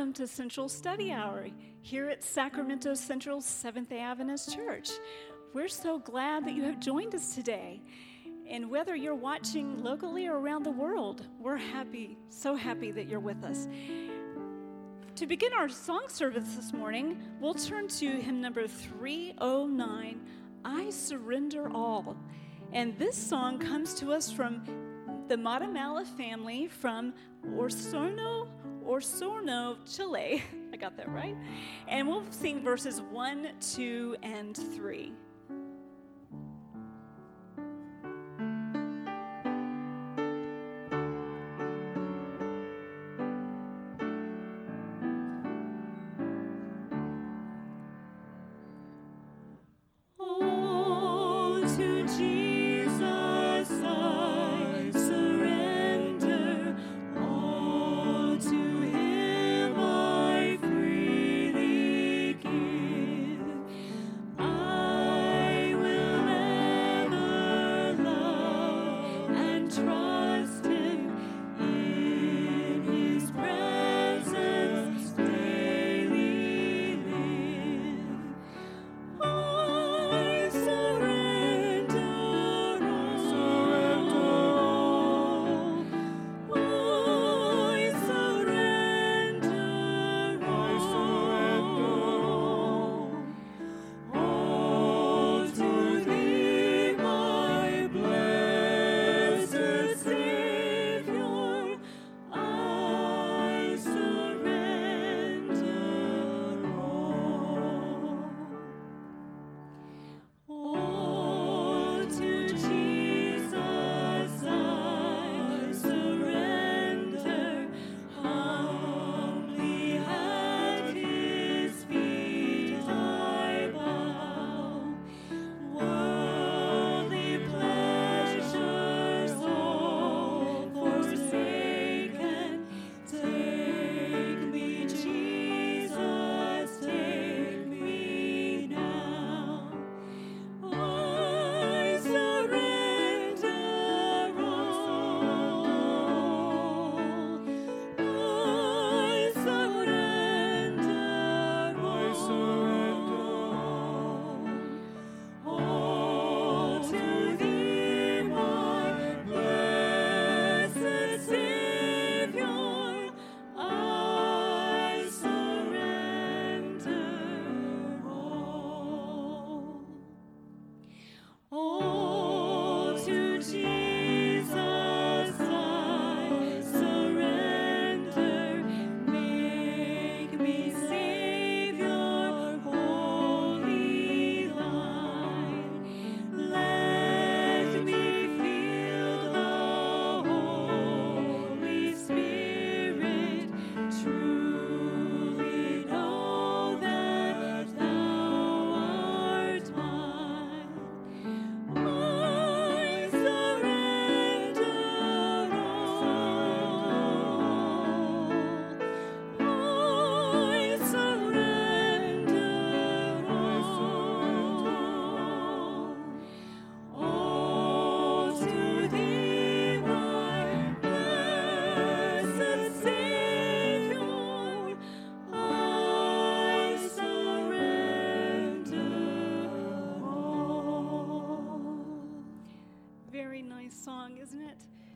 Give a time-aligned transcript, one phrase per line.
[0.00, 1.48] welcome to Central Study Hour
[1.82, 4.88] here at Sacramento Central Seventh Adventist Church.
[5.52, 7.82] We're so glad that you have joined us today.
[8.48, 13.20] And whether you're watching locally or around the world, we're happy, so happy that you're
[13.20, 13.68] with us.
[15.16, 20.20] To begin our song service this morning, we'll turn to hymn number 309
[20.64, 22.16] I Surrender All.
[22.72, 24.62] And this song comes to us from
[25.28, 27.12] the Matamala family from
[27.46, 28.48] Osorno,
[28.90, 30.42] Osorno, Chile.
[30.72, 31.36] I got that right.
[31.86, 35.12] And we'll sing verses 1, 2, and 3.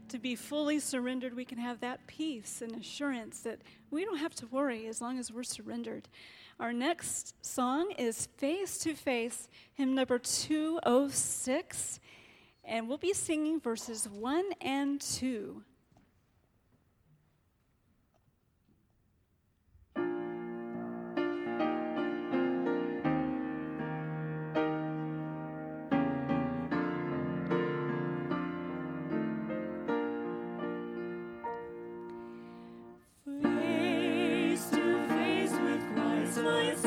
[0.09, 3.61] To be fully surrendered, we can have that peace and assurance that
[3.91, 6.09] we don't have to worry as long as we're surrendered.
[6.61, 12.01] Our next song is Face to Face, hymn number 206,
[12.65, 15.63] and we'll be singing verses 1 and 2.
[36.45, 36.84] my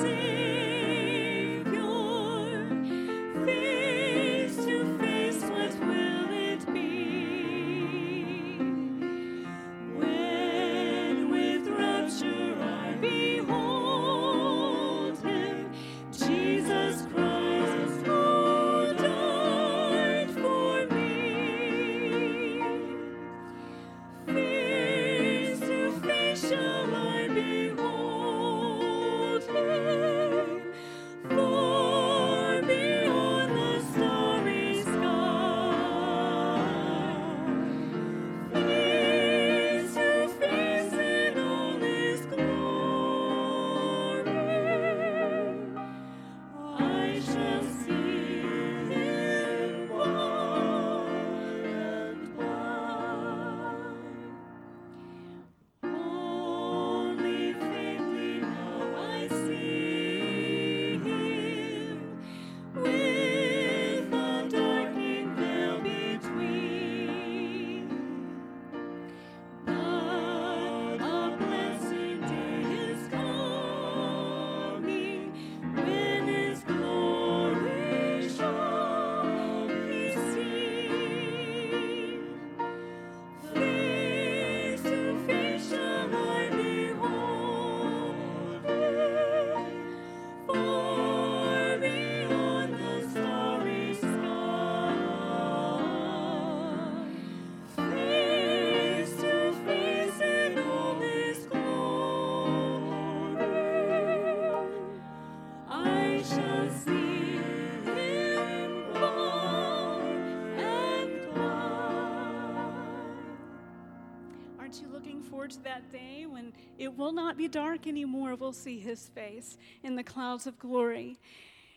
[115.63, 118.35] that day when it will not be dark anymore.
[118.35, 121.19] We'll see his face in the clouds of glory.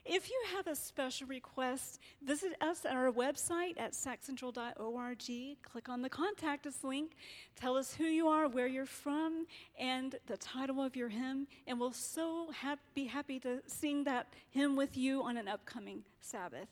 [0.07, 5.59] If you have a special request, visit us at our website at saccentral.org.
[5.63, 7.13] Click on the contact us link.
[7.55, 9.47] Tell us who you are, where you're from,
[9.79, 11.47] and the title of your hymn.
[11.67, 16.05] And we'll so ha- be happy to sing that hymn with you on an upcoming
[16.23, 16.69] Sabbath.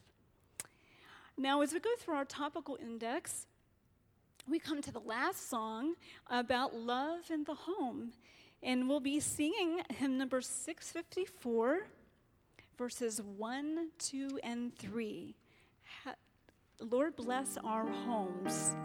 [1.36, 3.46] Now, as we go through our topical index,
[4.50, 5.94] we come to the last song
[6.28, 8.12] about love in the home.
[8.62, 11.86] And we'll be singing hymn number 654
[12.78, 15.34] verses 1, 2, and 3.
[16.80, 18.76] Lord bless our homes.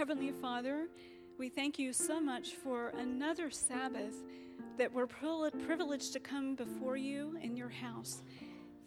[0.00, 0.88] Heavenly Father,
[1.38, 4.14] we thank you so much for another Sabbath
[4.78, 8.22] that we're privileged to come before you in your house.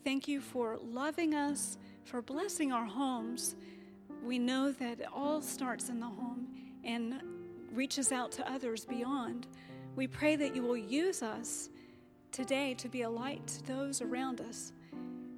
[0.03, 3.55] Thank you for loving us, for blessing our homes.
[4.23, 6.47] We know that it all starts in the home
[6.83, 7.21] and
[7.71, 9.45] reaches out to others beyond.
[9.95, 11.69] We pray that you will use us
[12.31, 14.73] today to be a light to those around us.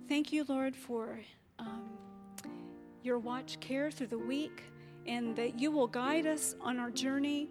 [0.07, 1.19] Thank you, Lord, for
[1.59, 1.89] um,
[3.03, 4.63] your watch care through the week,
[5.05, 7.49] and that you will guide us on our journey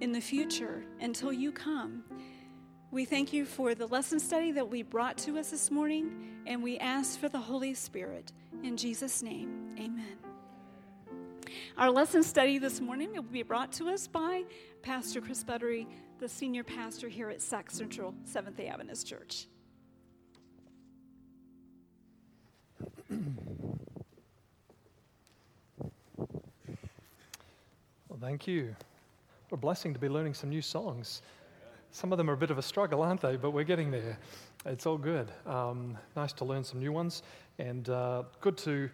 [0.00, 2.04] in the future until you come.
[2.90, 6.62] We thank you for the lesson study that we brought to us this morning, and
[6.62, 8.32] we ask for the Holy Spirit.
[8.62, 10.18] In Jesus' name, amen.
[11.78, 14.44] Our lesson study this morning will be brought to us by
[14.82, 15.86] Pastor Chris Buttery,
[16.18, 19.46] the senior pastor here at Sac Central Seventh day Adventist Church.
[28.22, 28.76] Thank you.
[29.48, 31.22] What a blessing to be learning some new songs.
[31.90, 33.34] Some of them are a bit of a struggle, aren't they?
[33.34, 34.16] But we're getting there.
[34.64, 35.28] It's all good.
[35.44, 37.24] Um, nice to learn some new ones,
[37.58, 38.88] and uh, good to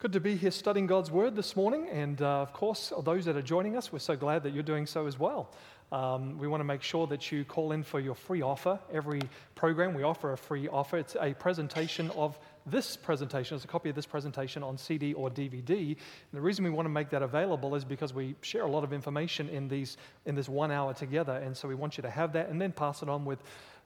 [0.00, 1.86] good to be here studying God's Word this morning.
[1.92, 4.86] And uh, of course, those that are joining us, we're so glad that you're doing
[4.86, 5.52] so as well.
[5.92, 8.80] Um, we want to make sure that you call in for your free offer.
[8.92, 9.20] Every
[9.54, 10.98] program we offer a free offer.
[10.98, 15.30] It's a presentation of this presentation, as a copy of this presentation on CD or
[15.30, 15.88] DVD.
[15.88, 15.96] And
[16.32, 18.92] the reason we want to make that available is because we share a lot of
[18.92, 21.34] information in, these, in this one hour together.
[21.34, 23.42] And so we want you to have that and then pass it on with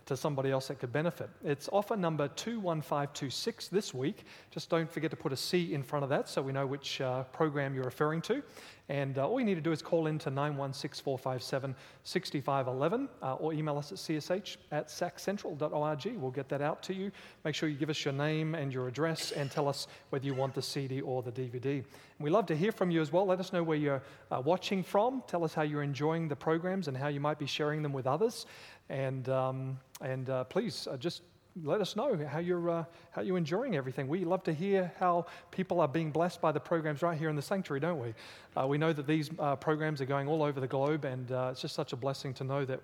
[0.07, 1.29] to somebody else that could benefit.
[1.45, 4.25] It's offer number 21526 this week.
[4.51, 7.01] Just don't forget to put a C in front of that so we know which
[7.01, 8.43] uh, program you're referring to.
[8.89, 13.35] And uh, all you need to do is call in to 916 457 6511 uh,
[13.35, 16.17] or email us at csh at saccentral.org.
[16.17, 17.11] We'll get that out to you.
[17.45, 20.35] Make sure you give us your name and your address and tell us whether you
[20.35, 21.79] want the CD or the DVD.
[21.79, 21.85] And
[22.21, 23.27] we love to hear from you as well.
[23.27, 25.25] Let us know where you're uh, watching from.
[25.27, 28.07] Tell us how you're enjoying the programs and how you might be sharing them with
[28.07, 28.47] others.
[28.89, 31.23] And, um, and uh, please uh, just
[31.65, 34.09] let us know how you're, uh, how you're enjoying everything.
[34.09, 37.37] We love to hear how people are being blessed by the programs right here in
[37.37, 38.15] the sanctuary, don't we?
[38.57, 41.49] Uh, we know that these uh, programs are going all over the globe, and uh,
[41.53, 42.81] it's just such a blessing to know that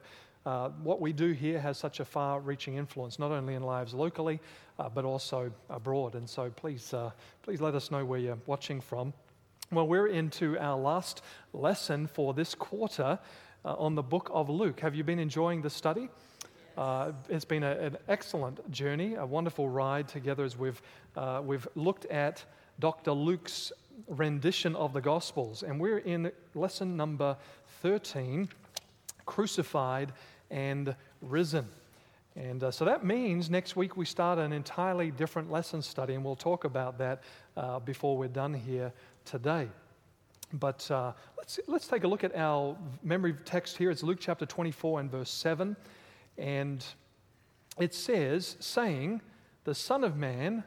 [0.47, 3.95] uh, what we do here has such a far reaching influence, not only in lives
[3.95, 4.41] locally,
[4.79, 6.15] uh, but also abroad.
[6.15, 6.95] And so please,
[7.43, 9.13] please let us know where you're watching from.
[9.71, 13.19] Well, we're into our last lesson for this quarter
[13.65, 14.81] on the book of Luke.
[14.81, 16.09] Have you been enjoying the study?
[16.77, 20.81] Uh, it's been a, an excellent journey, a wonderful ride together as we've,
[21.17, 22.45] uh, we've looked at
[22.79, 23.13] Dr.
[23.13, 23.73] Luke's
[24.09, 25.63] rendition of the Gospels.
[25.63, 27.37] And we're in lesson number
[27.83, 28.49] 13
[29.27, 30.13] Crucified
[30.51, 31.67] and Risen.
[32.35, 36.25] And uh, so that means next week we start an entirely different lesson study, and
[36.25, 37.23] we'll talk about that
[37.57, 38.93] uh, before we're done here
[39.25, 39.69] today.
[40.55, 43.91] But uh, let's, let's take a look at our memory text here.
[43.91, 45.77] It's Luke chapter 24 and verse 7.
[46.39, 46.85] And
[47.79, 49.21] it says, saying,
[49.65, 50.65] The Son of Man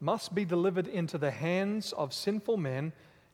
[0.00, 2.92] must be delivered into the hands of sinful men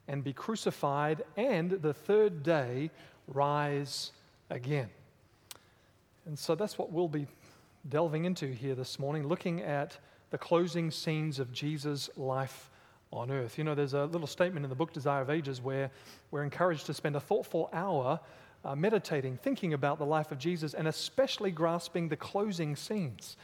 [0.08, 2.90] and be crucified, and the third day
[3.28, 4.12] rise
[4.50, 4.90] again.
[6.26, 7.26] And so that's what we'll be
[7.88, 9.98] delving into here this morning, looking at
[10.30, 12.70] the closing scenes of Jesus' life
[13.12, 13.58] on earth.
[13.58, 15.90] You know, there's a little statement in the book Desire of Ages where
[16.30, 18.18] we're encouraged to spend a thoughtful hour
[18.64, 23.36] uh, meditating, thinking about the life of Jesus, and especially grasping the closing scenes.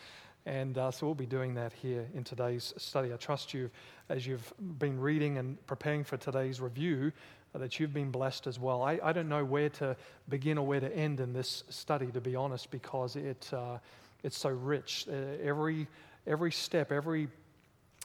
[0.47, 3.13] And uh, so we'll be doing that here in today's study.
[3.13, 3.71] I trust you,
[4.09, 7.13] as you've been reading and preparing for today's review,
[7.55, 8.83] uh, that you've been blessed as well.
[8.83, 9.97] I, I, don't know where to
[10.29, 13.79] begin or where to end in this study, to be honest, because it, uh,
[14.23, 15.07] it's so rich.
[15.11, 15.87] Uh, every,
[16.27, 17.29] every step, every,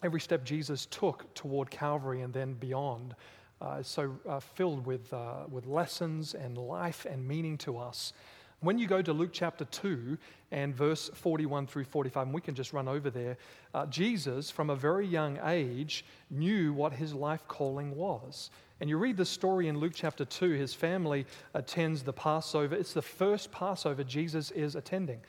[0.01, 3.15] every step Jesus took toward Calvary and then beyond
[3.63, 8.13] uh, so uh, filled with, uh, with lessons and life and meaning to us.
[8.59, 10.17] When you go to Luke chapter 2
[10.51, 13.37] and verse 41 through 45, and we can just run over there,
[13.73, 18.51] uh, Jesus, from a very young age, knew what his life calling was.
[18.79, 22.75] And you read the story in Luke chapter 2, his family attends the Passover.
[22.75, 25.19] It's the first Passover Jesus is attending.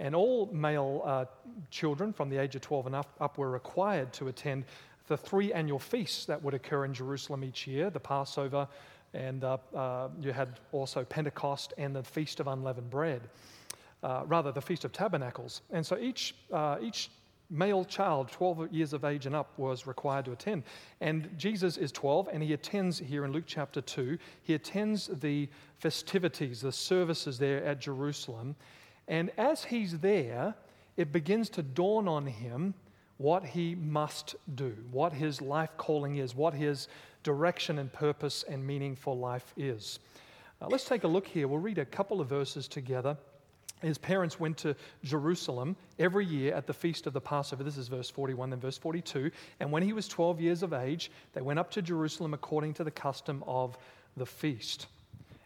[0.00, 1.24] And all male uh,
[1.70, 4.64] children from the age of 12 and up, up were required to attend
[5.08, 8.68] the three annual feasts that would occur in Jerusalem each year the Passover,
[9.14, 13.22] and uh, uh, you had also Pentecost and the Feast of Unleavened Bread,
[14.02, 15.62] uh, rather, the Feast of Tabernacles.
[15.70, 17.10] And so each, uh, each
[17.50, 20.64] male child, 12 years of age and up, was required to attend.
[21.00, 25.48] And Jesus is 12, and he attends here in Luke chapter 2, he attends the
[25.78, 28.54] festivities, the services there at Jerusalem.
[29.08, 30.54] And as he's there,
[30.98, 32.74] it begins to dawn on him
[33.18, 36.88] what he must do, what his life calling is, what his
[37.22, 39.98] direction and purpose and meaning for life is.
[40.62, 41.46] Uh, let's take a look here.
[41.46, 43.16] We'll read a couple of verses together.
[43.82, 47.62] His parents went to Jerusalem every year at the feast of the Passover.
[47.62, 49.30] This is verse 41 then verse 42.
[49.60, 52.84] And when he was 12 years of age, they went up to Jerusalem according to
[52.84, 53.78] the custom of
[54.16, 54.86] the feast.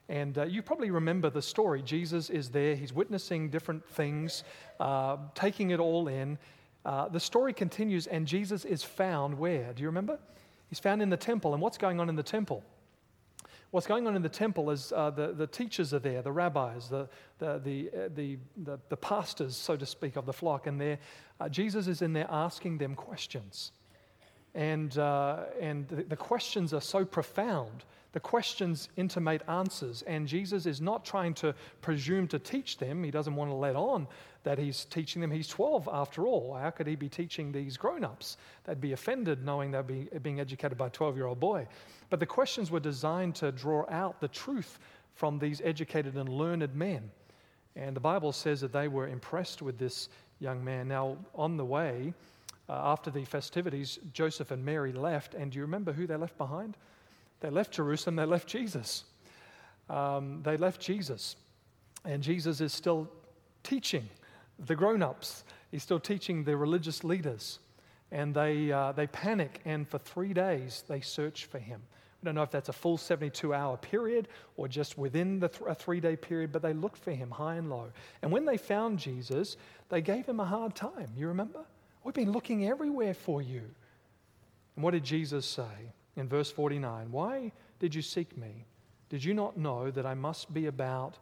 [0.09, 1.83] And uh, you probably remember the story.
[1.83, 4.45] Jesus is there, he's witnessing different things,
[4.81, 6.39] uh, taking it all in.
[6.85, 9.73] Uh, the story continues, and Jesus is found where?
[9.73, 10.19] Do you remember?
[10.69, 11.53] He's found in the temple.
[11.53, 12.65] And what's going on in the temple?
[13.73, 16.89] What's going on in the temple is uh, the, the teachers are there, the rabbis,
[16.89, 17.09] the,
[17.39, 20.99] the, the, uh, the, the, the, pastors, so to speak, of the flock, and
[21.41, 23.73] uh, Jesus is in there asking them questions.
[24.55, 30.67] And, uh, and the, the questions are so profound the questions intimate answers, and Jesus
[30.67, 33.03] is not trying to presume to teach them.
[33.03, 34.07] He doesn't want to let on
[34.45, 35.31] that he's teaching them.
[35.31, 36.55] He's 12 after all.
[36.55, 38.37] How could he be teaching these grown ups?
[38.65, 41.67] They'd be offended knowing they're be, being educated by a 12 year old boy.
[42.11, 44.79] But the questions were designed to draw out the truth
[45.15, 47.11] from these educated and learned men.
[47.77, 50.09] And the Bible says that they were impressed with this
[50.41, 50.89] young man.
[50.89, 52.13] Now, on the way,
[52.69, 55.35] uh, after the festivities, Joseph and Mary left.
[55.35, 56.77] And do you remember who they left behind?
[57.43, 59.05] They left Jerusalem, they left Jesus.
[59.91, 61.37] Um, they left Jesus.
[62.05, 63.11] And Jesus is still
[63.65, 64.09] teaching
[64.59, 67.59] the grown ups, he's still teaching the religious leaders.
[68.13, 71.81] and they, uh, they panic, and for three days they search for him.
[72.23, 75.63] We don't know if that's a full 72 hour period or just within the th-
[75.67, 77.91] a three day period, but they looked for him high and low.
[78.21, 79.57] And when they found Jesus,
[79.89, 81.09] they gave him a hard time.
[81.17, 81.61] You remember?
[82.05, 83.63] We've been looking everywhere for you.
[84.77, 87.11] And what did Jesus say in verse 49?
[87.11, 88.67] Why did you seek me?
[89.09, 91.19] Did you not know that I must be about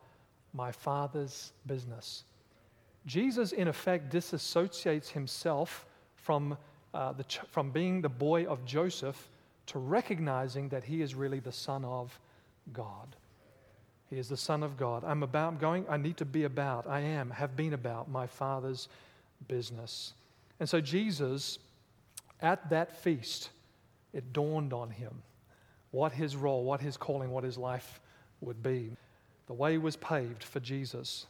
[0.53, 2.24] my Father's business?
[3.07, 6.57] Jesus, in effect, disassociates himself from,
[6.92, 9.29] uh, the ch- from being the boy of Joseph
[9.66, 12.18] to recognizing that he is really the Son of
[12.72, 13.16] God.
[14.11, 15.05] He is the Son of God.
[15.05, 18.88] I'm about going, I need to be about, I am, have been about my Father's
[19.46, 20.12] business.
[20.59, 21.59] And so Jesus,
[22.40, 23.50] at that feast,
[24.12, 25.23] it dawned on him
[25.90, 28.01] what his role, what his calling, what his life
[28.40, 28.92] would be.
[29.46, 31.27] The way was paved for Jesus.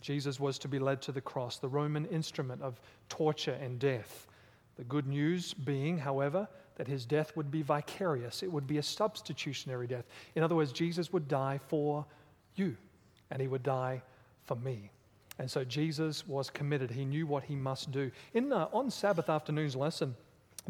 [0.00, 4.26] Jesus was to be led to the cross, the Roman instrument of torture and death.
[4.78, 8.82] The good news being, however, that his death would be vicarious, it would be a
[8.82, 10.06] substitutionary death.
[10.34, 12.06] In other words, Jesus would die for
[12.54, 12.74] you,
[13.30, 14.00] and he would die
[14.46, 14.90] for me.
[15.38, 16.90] And so Jesus was committed.
[16.90, 18.10] He knew what he must do.
[18.32, 20.14] In uh, on Sabbath afternoon's lesson,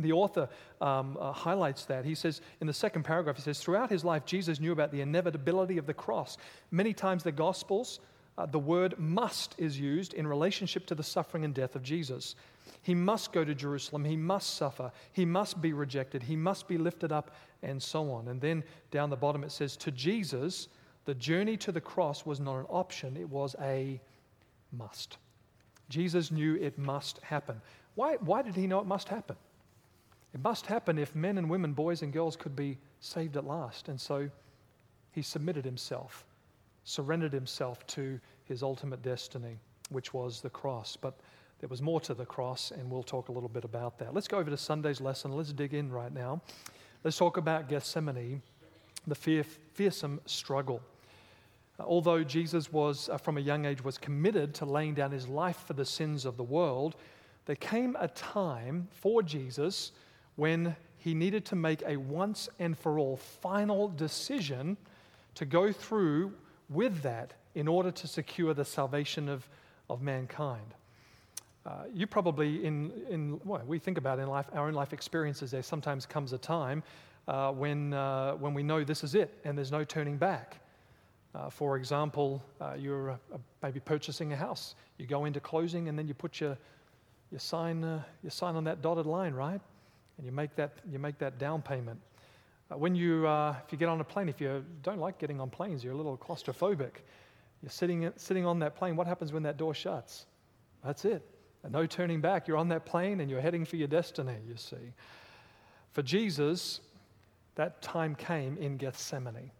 [0.02, 0.48] the author
[0.80, 2.04] um, uh, highlights that.
[2.04, 5.00] He says in the second paragraph, he says, throughout his life, Jesus knew about the
[5.00, 6.36] inevitability of the cross.
[6.70, 8.00] Many times, the Gospels,
[8.38, 12.36] uh, the word must is used in relationship to the suffering and death of Jesus.
[12.82, 14.04] He must go to Jerusalem.
[14.04, 14.90] He must suffer.
[15.12, 16.22] He must be rejected.
[16.22, 17.32] He must be lifted up,
[17.62, 18.28] and so on.
[18.28, 20.68] And then down the bottom it says, To Jesus,
[21.04, 24.00] the journey to the cross was not an option, it was a
[24.72, 25.18] must.
[25.88, 27.60] Jesus knew it must happen.
[27.96, 29.36] Why, why did he know it must happen?
[30.32, 33.88] It must happen if men and women, boys and girls, could be saved at last.
[33.88, 34.30] And so
[35.12, 36.24] he submitted himself,
[36.84, 39.58] surrendered himself to his ultimate destiny,
[39.90, 40.96] which was the cross.
[40.96, 41.18] But
[41.58, 44.14] there was more to the cross, and we'll talk a little bit about that.
[44.14, 45.32] Let's go over to Sunday's lesson.
[45.32, 46.40] Let's dig in right now.
[47.02, 48.40] Let's talk about Gethsemane,
[49.06, 50.80] the fear, fearsome struggle.
[51.78, 55.26] Uh, although Jesus was, uh, from a young age, was committed to laying down his
[55.26, 56.96] life for the sins of the world,
[57.46, 59.92] there came a time for Jesus
[60.40, 64.74] when he needed to make a once and for all final decision
[65.34, 66.32] to go through
[66.70, 69.46] with that in order to secure the salvation of,
[69.90, 70.74] of mankind.
[71.66, 75.62] Uh, you probably, in, in we think about in life, our own life experiences, there
[75.62, 76.82] sometimes comes a time
[77.28, 80.56] uh, when, uh, when we know this is it and there's no turning back.
[81.34, 83.20] Uh, for example, uh, you're
[83.62, 84.74] maybe purchasing a house.
[84.96, 86.56] You go into closing and then you put your,
[87.30, 89.60] your, sign, uh, your sign on that dotted line, right?
[90.20, 91.98] And you make that, you make that down payment.
[92.70, 95.40] Uh, when you, uh, if you get on a plane, if you don't like getting
[95.40, 96.90] on planes, you're a little claustrophobic.
[97.62, 98.96] You're sitting, sitting on that plane.
[98.96, 100.26] What happens when that door shuts?
[100.84, 101.26] That's it.
[101.62, 102.46] And no turning back.
[102.46, 104.92] You're on that plane and you're heading for your destiny, you see.
[105.92, 106.80] For Jesus,
[107.54, 109.50] that time came in Gethsemane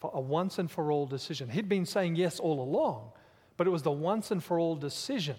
[0.00, 1.48] for a once and for all decision.
[1.48, 3.12] He'd been saying yes all along,
[3.56, 5.36] but it was the once and for all decision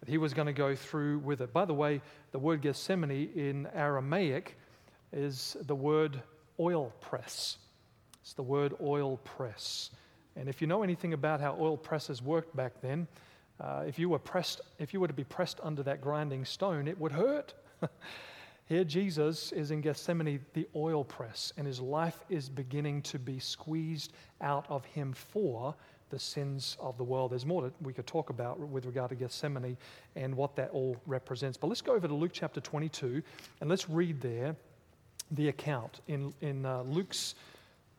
[0.00, 1.52] that he was going to go through with it.
[1.52, 2.00] By the way,
[2.32, 4.56] the word Gethsemane in Aramaic
[5.12, 6.20] is the word
[6.58, 7.58] oil press.
[8.22, 9.90] It's the word oil press.
[10.36, 13.06] And if you know anything about how oil presses worked back then,
[13.60, 16.88] uh, if you were pressed, if you were to be pressed under that grinding stone,
[16.88, 17.54] it would hurt.
[18.66, 23.40] Here, Jesus is in Gethsemane, the oil press, and his life is beginning to be
[23.40, 25.74] squeezed out of him for
[26.10, 27.32] the sins of the world.
[27.32, 29.76] There's more that we could talk about with regard to Gethsemane
[30.16, 31.56] and what that all represents.
[31.56, 33.22] But let's go over to Luke chapter 22
[33.60, 34.54] and let's read there
[35.30, 37.34] the account in, in uh, Luke's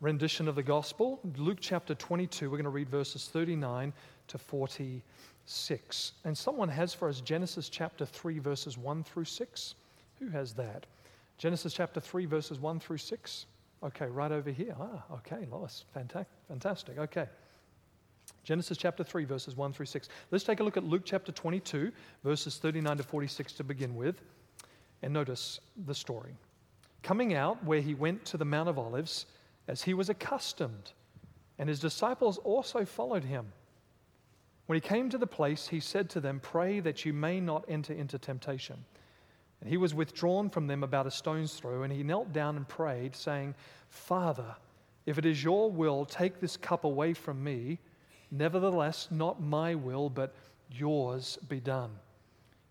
[0.02, 1.20] rendition of the gospel.
[1.38, 3.94] Luke chapter 22, we're going to read verses 39
[4.28, 6.12] to 46.
[6.26, 9.76] And someone has for us Genesis chapter 3, verses 1 through 6.
[10.20, 10.86] Who has that?
[11.38, 13.46] Genesis chapter 3, verses 1 through 6.
[13.84, 14.76] Okay, right over here.
[14.80, 15.86] Ah, okay, Lois.
[15.94, 16.28] Fantastic.
[16.48, 16.98] Fantastic.
[17.00, 17.28] Okay.
[18.44, 20.10] Genesis chapter 3, verses 1 through 6.
[20.32, 21.92] Let's take a look at Luke chapter 22,
[22.24, 24.22] verses 39 to 46 to begin with,
[25.04, 26.36] and notice the story.
[27.04, 29.26] Coming out where he went to the Mount of Olives,
[29.68, 30.94] as he was accustomed,
[31.60, 33.52] and his disciples also followed him.
[34.66, 37.66] When he came to the place, he said to them, Pray that you may not
[37.68, 38.78] enter into temptation.
[39.60, 42.68] And he was withdrawn from them about a stone's throw, and he knelt down and
[42.68, 43.54] prayed, saying,
[43.90, 44.56] Father,
[45.06, 47.80] if it is your will, take this cup away from me.
[48.32, 50.34] Nevertheless, not my will, but
[50.70, 51.92] yours be done.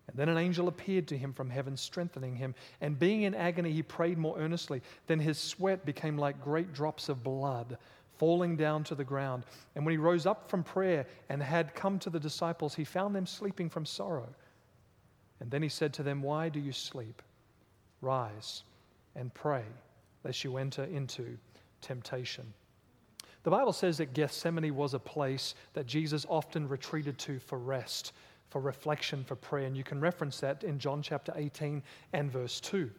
[0.07, 2.53] And then an angel appeared to him from heaven, strengthening him.
[2.81, 4.81] And being in agony, he prayed more earnestly.
[5.07, 7.77] Then his sweat became like great drops of blood
[8.17, 9.45] falling down to the ground.
[9.75, 13.15] And when he rose up from prayer and had come to the disciples, he found
[13.15, 14.27] them sleeping from sorrow.
[15.39, 17.21] And then he said to them, Why do you sleep?
[18.01, 18.63] Rise
[19.15, 19.63] and pray,
[20.23, 21.37] lest you enter into
[21.81, 22.53] temptation.
[23.43, 28.13] The Bible says that Gethsemane was a place that Jesus often retreated to for rest,
[28.49, 29.65] for reflection, for prayer.
[29.65, 31.81] And you can reference that in John chapter 18
[32.13, 32.91] and verse 2.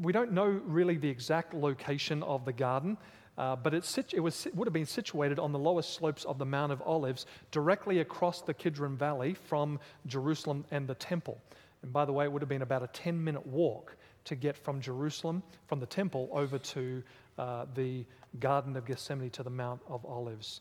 [0.00, 2.96] We don't know really the exact location of the garden,
[3.36, 6.46] uh, but it, it, was, would have been situated on the lowest slopes of the
[6.46, 11.40] Mount of Olives, directly across the Kidron Valley from Jerusalem and the temple.
[11.82, 14.56] And by the way, it would have been about a 10 minute walk to get
[14.56, 17.02] from Jerusalem, from the temple, over to
[17.38, 18.04] uh, the
[18.40, 20.60] Garden of Gethsemane to the Mount of Olives.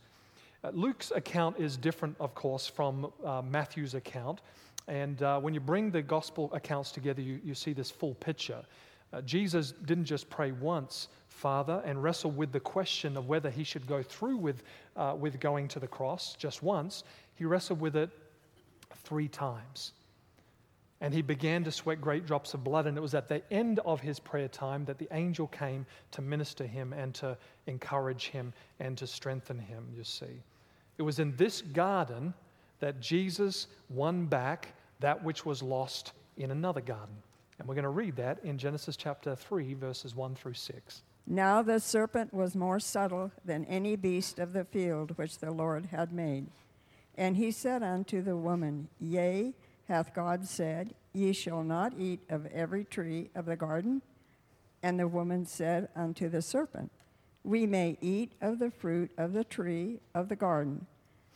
[0.63, 4.41] Uh, Luke's account is different, of course, from uh, Matthew's account.
[4.88, 8.63] And uh, when you bring the gospel accounts together, you, you see this full picture.
[9.12, 13.63] Uh, Jesus didn't just pray once, Father, and wrestle with the question of whether he
[13.63, 14.63] should go through with,
[14.95, 17.04] uh, with going to the cross just once.
[17.36, 18.10] He wrestled with it
[19.04, 19.93] three times.
[21.04, 22.88] And he began to sweat great drops of blood.
[22.88, 26.22] And it was at the end of his prayer time that the angel came to
[26.22, 27.38] minister him and to
[27.68, 30.42] encourage him and to strengthen him, you see.
[30.98, 32.34] It was in this garden
[32.80, 37.16] that Jesus won back that which was lost in another garden.
[37.60, 41.04] And we're going to read that in Genesis chapter 3, verses 1 through 6.
[41.28, 45.88] Now the serpent was more subtle than any beast of the field which the Lord
[45.88, 46.48] had made.
[47.16, 49.54] And he said unto the woman, Yea,
[49.94, 54.02] hath God said, Ye shall not eat of every tree of the garden?
[54.82, 56.92] And the woman said unto the serpent,
[57.44, 60.88] We may eat of the fruit of the tree of the garden,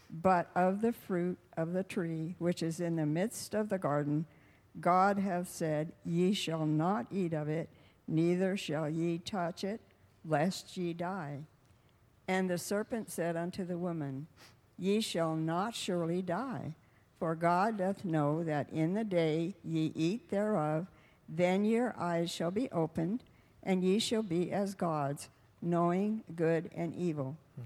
[0.09, 4.25] but of the fruit of the tree which is in the midst of the garden,
[4.81, 7.69] God hath said, Ye shall not eat of it,
[8.07, 9.81] neither shall ye touch it,
[10.25, 11.41] lest ye die.
[12.27, 14.25] And the serpent said unto the woman,
[14.79, 16.73] Ye shall not surely die.
[17.19, 20.87] For God doth know that in the day ye eat thereof,
[21.27, 23.23] then your eyes shall be opened,
[23.63, 25.29] and ye shall be as gods,
[25.61, 27.35] knowing good and evil.
[27.59, 27.63] Mm.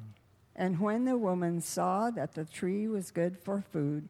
[0.55, 4.07] And when the woman saw that the tree was good for food,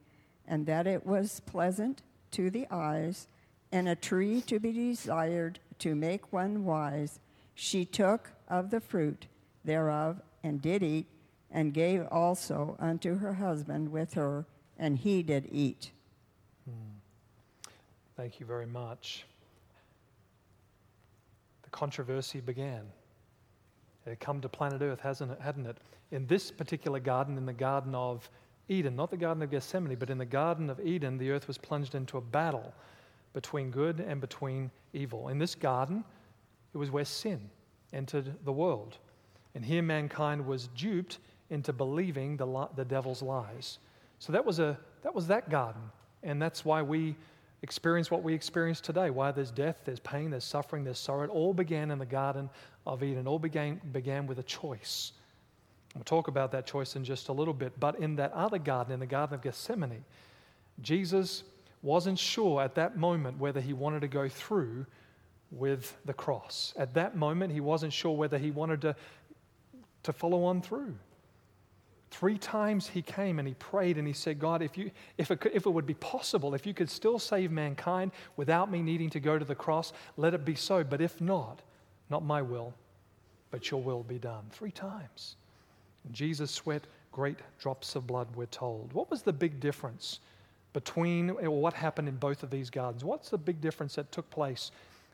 [0.48, 2.02] and that it was pleasant
[2.32, 3.28] to the eyes,
[3.72, 7.20] and a tree to be desired to make one wise,
[7.56, 9.26] she took of the fruit
[9.66, 11.08] thereof and did eat,
[11.50, 14.46] and gave also unto her husband with her
[14.82, 15.92] and he did eat.
[16.66, 17.72] Hmm.
[18.18, 19.26] Thank you very much.
[21.64, 22.82] The controversy began.
[24.06, 25.78] It had come to planet Earth, hasn't it, hadn't it?
[26.10, 28.28] In this particular garden, in the Garden of
[28.68, 31.58] Eden, not the Garden of Gethsemane, but in the Garden of Eden, the earth was
[31.58, 32.74] plunged into a battle
[33.34, 35.28] between good and between evil.
[35.30, 36.04] In this garden,
[36.74, 37.50] it was where sin
[37.94, 38.98] entered the world.
[39.56, 43.80] And here mankind was duped into believing the, li- the devil's lies.
[44.22, 45.82] So that was, a, that was that garden.
[46.22, 47.16] And that's why we
[47.64, 49.10] experience what we experience today.
[49.10, 51.24] Why there's death, there's pain, there's suffering, there's sorrow.
[51.24, 52.48] It all began in the Garden
[52.86, 53.26] of Eden.
[53.26, 55.14] It all began, began with a choice.
[55.96, 57.80] We'll talk about that choice in just a little bit.
[57.80, 60.06] But in that other garden, in the Garden of Gethsemane,
[60.84, 61.42] Jesus
[61.82, 64.86] wasn't sure at that moment whether he wanted to go through
[65.50, 66.76] with the cross.
[66.78, 68.96] At that moment, he wasn't sure whether he wanted to,
[70.04, 70.94] to follow on through.
[72.12, 75.40] Three times he came and he prayed and he said, God, if, you, if, it
[75.40, 79.10] could, if it would be possible, if you could still save mankind without me needing
[79.12, 80.84] to go to the cross, let it be so.
[80.84, 81.62] But if not,
[82.10, 82.74] not my will,
[83.50, 84.44] but your will be done.
[84.52, 85.38] Three times.
[86.04, 88.92] And Jesus sweat great drops of blood, we're told.
[88.92, 90.20] What was the big difference
[90.74, 93.06] between what happened in both of these gardens?
[93.06, 94.72] What's the big difference that took place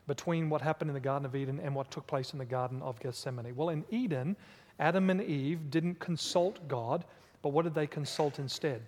[0.08, 2.82] between what happened in the Garden of Eden and what took place in the Garden
[2.82, 3.54] of Gethsemane?
[3.54, 4.36] Well, in Eden,
[4.78, 7.04] Adam and Eve didn't consult God,
[7.42, 8.82] but what did they consult instead?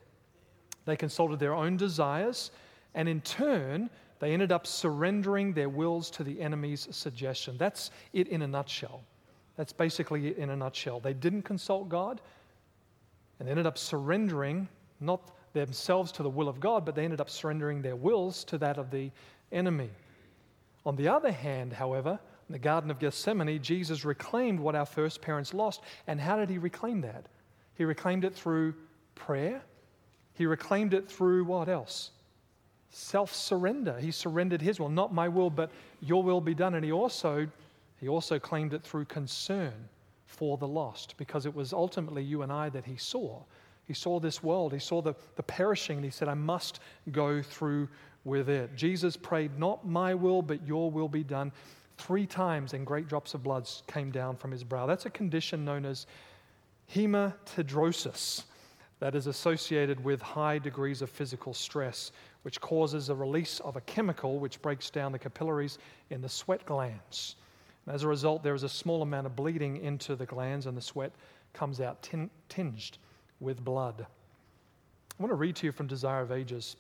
[0.85, 2.50] They consulted their own desires,
[2.94, 7.57] and in turn, they ended up surrendering their wills to the enemy's suggestion.
[7.59, 9.03] That's it in a nutshell.
[9.57, 11.00] That's basically it in a nutshell.
[11.00, 12.20] They didn't consult God
[13.40, 14.68] and they ended up surrendering
[15.00, 18.59] not themselves to the will of God, but they ended up surrendering their wills to
[18.59, 19.11] that of the
[19.50, 19.90] enemy.
[20.85, 25.22] On the other hand, however, in the Garden of Gethsemane, Jesus reclaimed what our first
[25.22, 25.82] parents lost.
[26.08, 27.26] And how did he reclaim that?
[27.74, 28.74] He reclaimed it through
[29.14, 29.62] prayer.
[30.34, 32.10] He reclaimed it through what else?
[32.88, 34.00] Self surrender.
[34.00, 36.74] He surrendered his will, not my will, but your will be done.
[36.74, 37.46] And he also,
[38.00, 39.88] he also claimed it through concern
[40.26, 43.44] for the lost, because it was ultimately you and I that he saw.
[43.86, 46.80] He saw this world, he saw the, the perishing, and he said, I must
[47.12, 47.88] go through
[48.24, 48.74] with it.
[48.74, 51.52] Jesus prayed, Not my will, but your will be done.
[52.00, 54.86] Three times, and great drops of blood came down from his brow.
[54.86, 56.06] That's a condition known as
[56.92, 58.44] hematidrosis.
[59.00, 63.80] that is associated with high degrees of physical stress, which causes a release of a
[63.82, 65.78] chemical which breaks down the capillaries
[66.10, 67.36] in the sweat glands.
[67.86, 70.76] And as a result, there is a small amount of bleeding into the glands, and
[70.76, 71.12] the sweat
[71.52, 72.98] comes out tin- tinged
[73.40, 74.06] with blood.
[75.18, 76.76] I want to read to you from Desire of Ages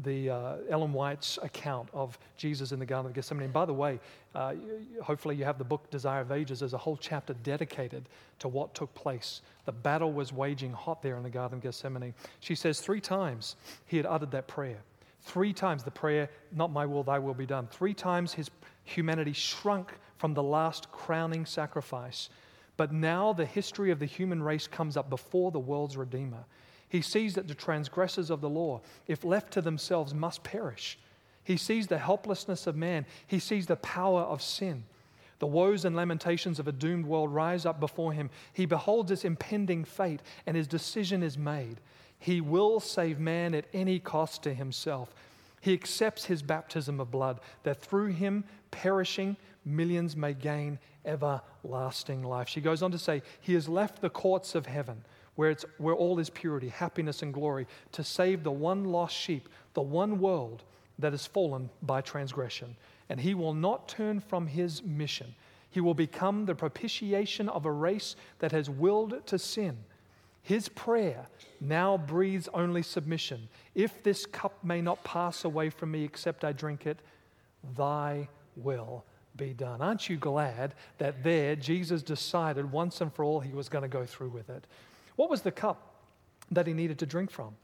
[0.00, 3.44] the uh, Ellen White's account of Jesus in the Garden of Gethsemane.
[3.44, 3.98] And by the way,
[4.34, 4.54] uh,
[5.02, 6.60] hopefully you have the book Desire of Ages.
[6.60, 8.08] There's a whole chapter dedicated
[8.38, 9.42] to what took place.
[9.64, 12.14] The battle was waging hot there in the Garden of Gethsemane.
[12.40, 13.56] She says three times
[13.86, 14.78] he had uttered that prayer.
[15.22, 17.66] Three times the prayer, not my will, thy will be done.
[17.66, 18.50] Three times his
[18.84, 22.30] humanity shrunk from the last crowning sacrifice.
[22.76, 26.44] But now the history of the human race comes up before the world's Redeemer.
[26.88, 30.98] He sees that the transgressors of the law, if left to themselves, must perish.
[31.44, 33.06] He sees the helplessness of man.
[33.26, 34.84] He sees the power of sin.
[35.38, 38.30] The woes and lamentations of a doomed world rise up before him.
[38.52, 41.80] He beholds its impending fate, and his decision is made.
[42.18, 45.14] He will save man at any cost to himself.
[45.60, 52.48] He accepts his baptism of blood, that through him, perishing, millions may gain everlasting life.
[52.48, 55.04] She goes on to say, He has left the courts of heaven
[55.38, 59.48] where, it's, where all is purity, happiness, and glory, to save the one lost sheep,
[59.74, 60.64] the one world
[60.98, 62.74] that has fallen by transgression.
[63.08, 65.32] And he will not turn from his mission.
[65.70, 69.76] He will become the propitiation of a race that has willed to sin.
[70.42, 71.28] His prayer
[71.60, 73.48] now breathes only submission.
[73.76, 76.98] If this cup may not pass away from me except I drink it,
[77.76, 79.04] thy will
[79.36, 79.82] be done.
[79.82, 83.88] Aren't you glad that there Jesus decided once and for all he was going to
[83.88, 84.66] go through with it?
[85.18, 85.96] What was the cup
[86.52, 87.56] that he needed to drink from?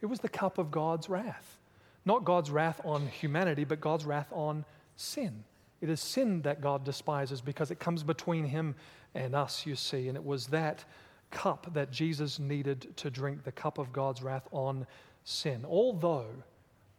[0.00, 1.56] It was the cup of God's wrath.
[2.04, 4.64] Not God's wrath on humanity, but God's wrath on
[4.96, 5.44] sin.
[5.80, 8.74] It is sin that God despises because it comes between him
[9.14, 10.08] and us, you see.
[10.08, 10.84] And it was that
[11.30, 14.84] cup that Jesus needed to drink, the cup of God's wrath on
[15.22, 15.64] sin.
[15.64, 16.26] Although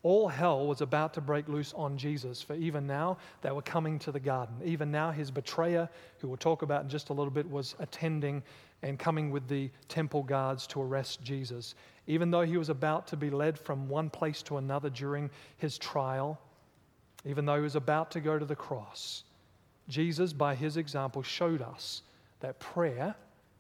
[0.04, 4.00] all hell was about to break loose on Jesus, for even now they were coming
[4.00, 4.56] to the garden.
[4.64, 5.90] Even now, his betrayer,
[6.20, 8.42] who we'll talk about in just a little bit, was attending
[8.84, 11.76] and coming with the temple guards to arrest Jesus.
[12.06, 15.78] Even though he was about to be led from one place to another during his
[15.78, 16.40] trial,
[17.26, 19.24] even though he was about to go to the cross,
[19.90, 22.04] Jesus, by his example, showed us
[22.40, 23.16] that prayer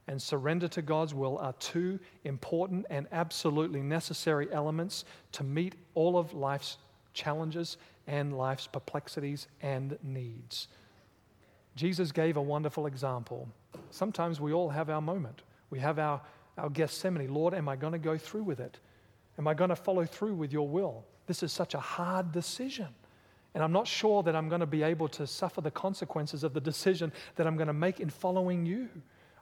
[0.07, 5.03] and surrender to God's will are two important and absolutely necessary elements
[5.33, 6.77] to meet all of life's
[7.13, 7.77] challenges
[8.07, 10.69] and life's perplexities and needs.
[11.77, 13.47] Jesus gave a wonderful example.
[13.91, 15.43] Sometimes we all have our moment.
[15.69, 16.21] We have our,
[16.57, 17.33] our Gethsemane.
[17.33, 18.79] Lord, am I going to go through with it?
[19.37, 21.05] Am I going to follow through with your will?
[21.27, 22.87] This is such a hard decision.
[23.53, 26.53] And I'm not sure that I'm going to be able to suffer the consequences of
[26.53, 28.89] the decision that I'm going to make in following you.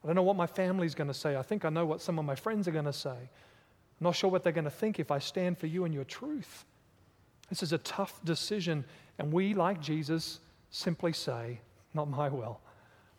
[0.03, 1.35] I don't know what my family's going to say.
[1.35, 3.09] I think I know what some of my friends are going to say.
[3.09, 6.03] I'm not sure what they're going to think if I stand for you and your
[6.03, 6.65] truth.
[7.49, 8.85] This is a tough decision.
[9.17, 11.59] And we, like Jesus, simply say,
[11.95, 12.59] not my will,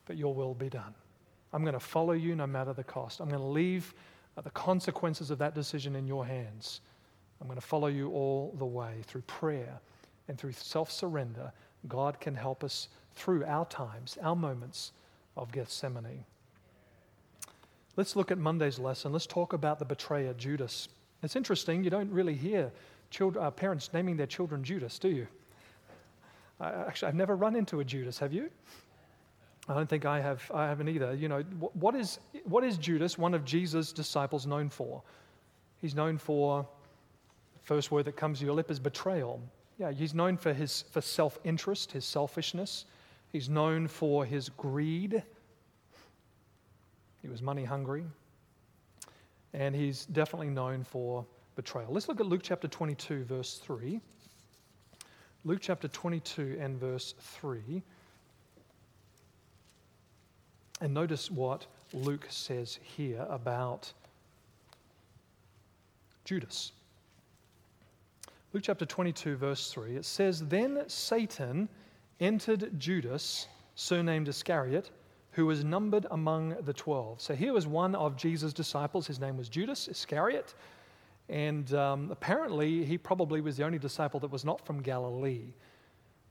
[0.07, 0.95] but your will be done.
[1.53, 3.21] I'm going to follow you no matter the cost.
[3.21, 3.95] I'm going to leave
[4.43, 6.81] the consequences of that decision in your hands.
[7.41, 9.81] I'm going to follow you all the way through prayer
[10.29, 11.53] and through self surrender.
[11.89, 14.93] God can help us through our times, our moments
[15.37, 16.25] of Gethsemane.
[17.97, 19.13] Let's look at Monday's lesson.
[19.13, 20.89] Let's talk about the betrayer, Judas.
[21.23, 22.71] It's interesting, you don't really hear
[23.11, 25.27] children, uh, parents naming their children Judas, do you?
[26.61, 28.51] I, actually, I've never run into a Judas, have you?
[29.69, 30.49] I don't think I have.
[30.55, 31.15] I haven't either.
[31.15, 31.43] You know,
[31.73, 35.03] what is, what is Judas, one of Jesus' disciples, known for?
[35.81, 36.67] He's known for,
[37.55, 39.41] the first word that comes to your lip is betrayal.
[39.79, 42.87] Yeah, he's known for his for self-interest, his selfishness.
[43.33, 45.23] He's known for his greed.
[47.21, 48.05] He was money hungry.
[49.53, 51.93] And he's definitely known for betrayal.
[51.93, 54.01] Let's look at Luke chapter 22, verse 3.
[55.47, 57.81] Luke chapter 22 and verse 3.
[60.81, 63.93] And notice what Luke says here about
[66.25, 66.73] Judas.
[68.53, 71.69] Luke chapter 22, verse 3, it says, Then Satan
[72.19, 74.91] entered Judas, surnamed Iscariot,
[75.31, 77.21] who was numbered among the twelve.
[77.21, 79.07] So here was one of Jesus' disciples.
[79.07, 80.55] His name was Judas Iscariot.
[81.29, 85.53] And um, apparently, he probably was the only disciple that was not from Galilee.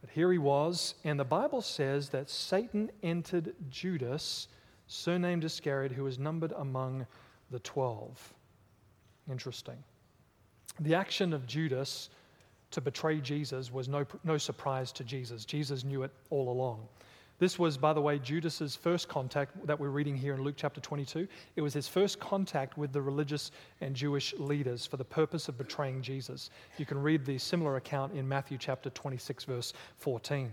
[0.02, 4.48] But here he was, and the Bible says that Satan entered Judas,
[4.88, 7.08] surnamed Iscariot, who was numbered among
[7.52, 8.34] the twelve.
[9.30, 9.84] Interesting.
[10.80, 12.10] The action of Judas
[12.72, 15.46] to betray Jesus was no, no surprise to Jesus.
[15.46, 16.88] Jesus knew it all along.
[17.38, 20.80] This was, by the way, Judas's first contact that we're reading here in Luke chapter
[20.80, 21.28] 22.
[21.58, 25.58] It was his first contact with the religious and Jewish leaders for the purpose of
[25.58, 26.50] betraying Jesus.
[26.78, 30.50] You can read the similar account in Matthew chapter 26, verse 14.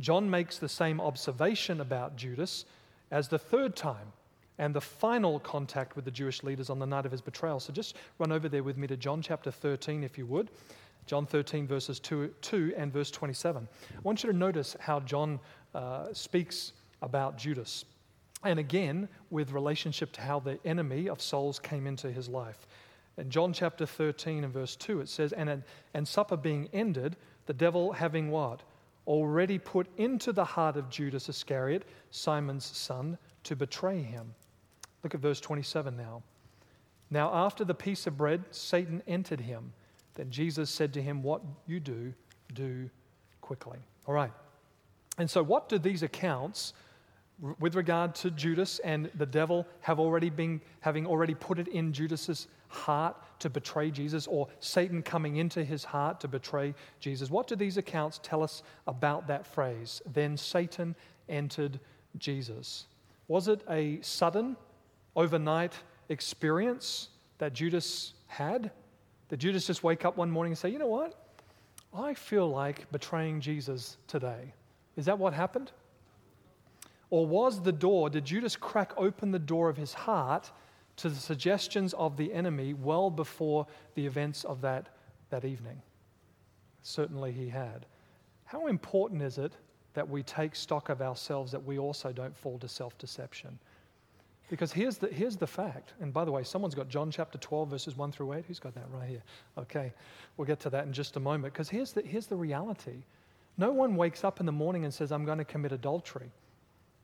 [0.00, 2.64] John makes the same observation about Judas
[3.12, 4.12] as the third time
[4.58, 7.60] and the final contact with the Jewish leaders on the night of his betrayal.
[7.60, 10.50] So just run over there with me to John chapter 13, if you would.
[11.06, 13.68] John 13, verses 2, 2 and verse 27.
[13.94, 15.38] I want you to notice how John
[15.74, 17.84] uh, speaks about Judas.
[18.44, 22.66] And again, with relationship to how the enemy of souls came into his life.
[23.16, 25.62] In John chapter 13 and verse 2, it says, And,
[25.94, 28.62] and supper being ended, the devil having what?
[29.06, 34.34] Already put into the heart of Judas Iscariot, Simon's son, to betray him.
[35.02, 36.22] Look at verse 27 now.
[37.10, 39.72] Now, after the piece of bread, Satan entered him.
[40.14, 42.12] Then Jesus said to him, What you do,
[42.54, 42.88] do
[43.40, 43.78] quickly.
[44.06, 44.32] All right.
[45.18, 46.72] And so, what do these accounts,
[47.58, 51.92] with regard to Judas and the devil, have already been, having already put it in
[51.92, 57.30] Judas's heart to betray Jesus, or Satan coming into his heart to betray Jesus?
[57.30, 60.02] What do these accounts tell us about that phrase?
[60.12, 60.94] Then Satan
[61.28, 61.78] entered
[62.18, 62.86] Jesus.
[63.28, 64.56] Was it a sudden,
[65.16, 65.72] overnight
[66.08, 68.70] experience that Judas had?
[69.28, 71.14] Did Judas just wake up one morning and say, you know what?
[71.96, 74.52] I feel like betraying Jesus today.
[74.96, 75.72] Is that what happened?
[77.10, 80.50] Or was the door, did Judas crack open the door of his heart
[80.96, 84.88] to the suggestions of the enemy well before the events of that,
[85.30, 85.80] that evening?
[86.82, 87.86] Certainly he had.
[88.44, 89.52] How important is it
[89.94, 93.58] that we take stock of ourselves that we also don't fall to self deception?
[94.50, 95.94] Because here's the, here's the fact.
[96.00, 98.44] And by the way, someone's got John chapter 12, verses 1 through 8.
[98.46, 99.22] Who's got that right here?
[99.56, 99.92] Okay,
[100.36, 101.54] we'll get to that in just a moment.
[101.54, 103.04] Because here's the, here's the reality
[103.56, 106.30] no one wakes up in the morning and says, I'm going to commit adultery.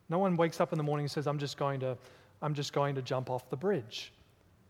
[0.09, 1.97] No one wakes up in the morning and says, I'm just going to,
[2.43, 4.13] I'm just going to jump off the bridge.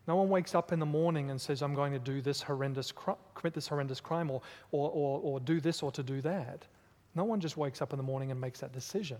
[0.07, 2.91] No one wakes up in the morning and says, I'm going to do this horrendous,
[2.91, 4.41] commit this horrendous crime or,
[4.71, 6.65] or, or, or do this or to do that.
[7.15, 9.17] No one just wakes up in the morning and makes that decision.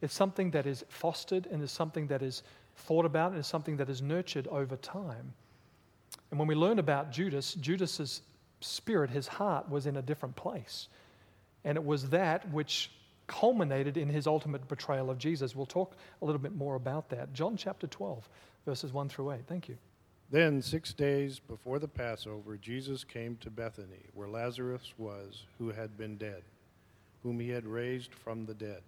[0.00, 2.42] It's something that is fostered and is something that is
[2.76, 5.32] thought about and is something that is nurtured over time.
[6.30, 8.22] And when we learn about Judas, Judas's
[8.60, 10.88] spirit, his heart, was in a different place.
[11.64, 12.90] And it was that which
[13.26, 15.56] culminated in his ultimate betrayal of Jesus.
[15.56, 17.32] We'll talk a little bit more about that.
[17.32, 18.28] John chapter 12,
[18.66, 19.40] verses 1 through 8.
[19.46, 19.78] Thank you.
[20.30, 25.98] Then, six days before the Passover, Jesus came to Bethany, where Lazarus was, who had
[25.98, 26.42] been dead,
[27.22, 28.80] whom he had raised from the dead.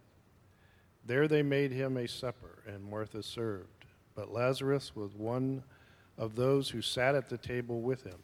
[1.06, 3.84] There they made him a supper, and Martha served.
[4.14, 5.62] But Lazarus was one
[6.16, 8.18] of those who sat at the table with him.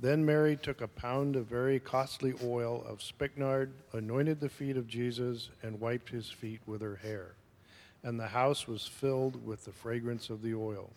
[0.00, 4.88] Then Mary took a pound of very costly oil of spikenard, anointed the feet of
[4.88, 7.34] Jesus, and wiped his feet with her hair.
[8.02, 10.88] And the house was filled with the fragrance of the oil.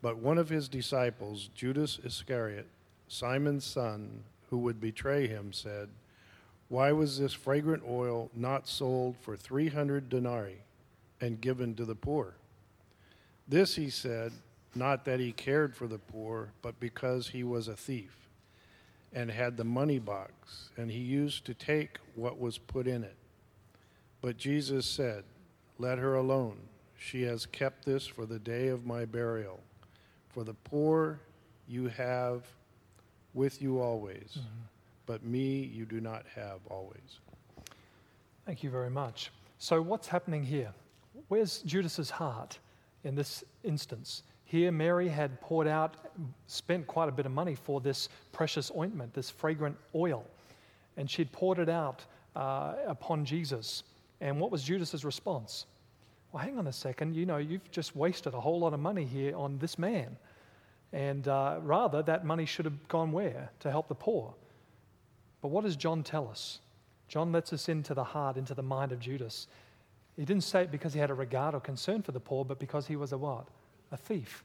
[0.00, 2.68] But one of his disciples, Judas Iscariot,
[3.08, 5.88] Simon's son, who would betray him, said,
[6.68, 10.62] Why was this fragrant oil not sold for 300 denarii
[11.20, 12.34] and given to the poor?
[13.48, 14.30] This, he said,
[14.76, 18.16] not that he cared for the poor, but because he was a thief
[19.12, 23.16] and had the money box, and he used to take what was put in it.
[24.20, 25.24] But Jesus said,
[25.78, 26.56] Let her alone.
[26.98, 29.60] She has kept this for the day of my burial.
[30.30, 31.20] For the poor
[31.68, 32.42] you have
[33.34, 34.62] with you always, mm-hmm.
[35.06, 37.20] but me you do not have always.
[38.46, 39.30] Thank you very much.
[39.58, 40.72] So, what's happening here?
[41.28, 42.58] Where's Judas's heart
[43.04, 44.22] in this instance?
[44.54, 45.96] Here, Mary had poured out,
[46.46, 50.24] spent quite a bit of money for this precious ointment, this fragrant oil.
[50.96, 52.04] And she'd poured it out
[52.36, 53.82] uh, upon Jesus.
[54.20, 55.66] And what was Judas's response?
[56.30, 57.16] Well, hang on a second.
[57.16, 60.16] You know, you've just wasted a whole lot of money here on this man.
[60.92, 63.50] And uh, rather, that money should have gone where?
[63.58, 64.32] To help the poor.
[65.42, 66.60] But what does John tell us?
[67.08, 69.48] John lets us into the heart, into the mind of Judas.
[70.14, 72.60] He didn't say it because he had a regard or concern for the poor, but
[72.60, 73.48] because he was a what?
[73.94, 74.44] A thief.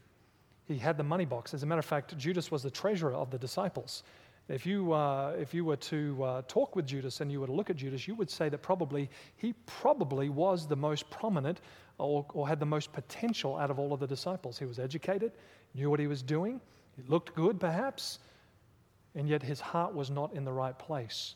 [0.67, 1.53] He had the money box.
[1.53, 4.03] As a matter of fact, Judas was the treasurer of the disciples.
[4.47, 7.53] If you, uh, if you were to uh, talk with Judas and you were to
[7.53, 11.61] look at Judas, you would say that probably he probably was the most prominent
[11.97, 14.57] or, or had the most potential out of all of the disciples.
[14.57, 15.31] He was educated,
[15.73, 16.61] knew what he was doing,
[16.95, 18.19] he looked good perhaps,
[19.15, 21.35] and yet his heart was not in the right place.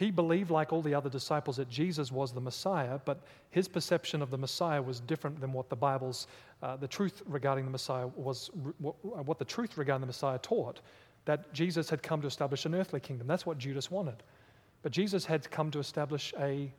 [0.00, 3.20] He believed, like all the other disciples, that Jesus was the Messiah, but
[3.50, 6.26] his perception of the Messiah was different than what the Bible's,
[6.62, 8.48] uh, the truth regarding the Messiah was,
[8.78, 10.80] what the truth regarding the Messiah taught,
[11.26, 13.26] that Jesus had come to establish an earthly kingdom.
[13.26, 14.22] That's what Judas wanted.
[14.80, 16.72] But Jesus had come to establish a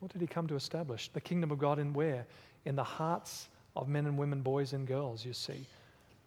[0.00, 1.08] What did he come to establish?
[1.10, 2.26] The kingdom of God in where?
[2.64, 5.64] In the hearts of men and women, boys and girls, you see.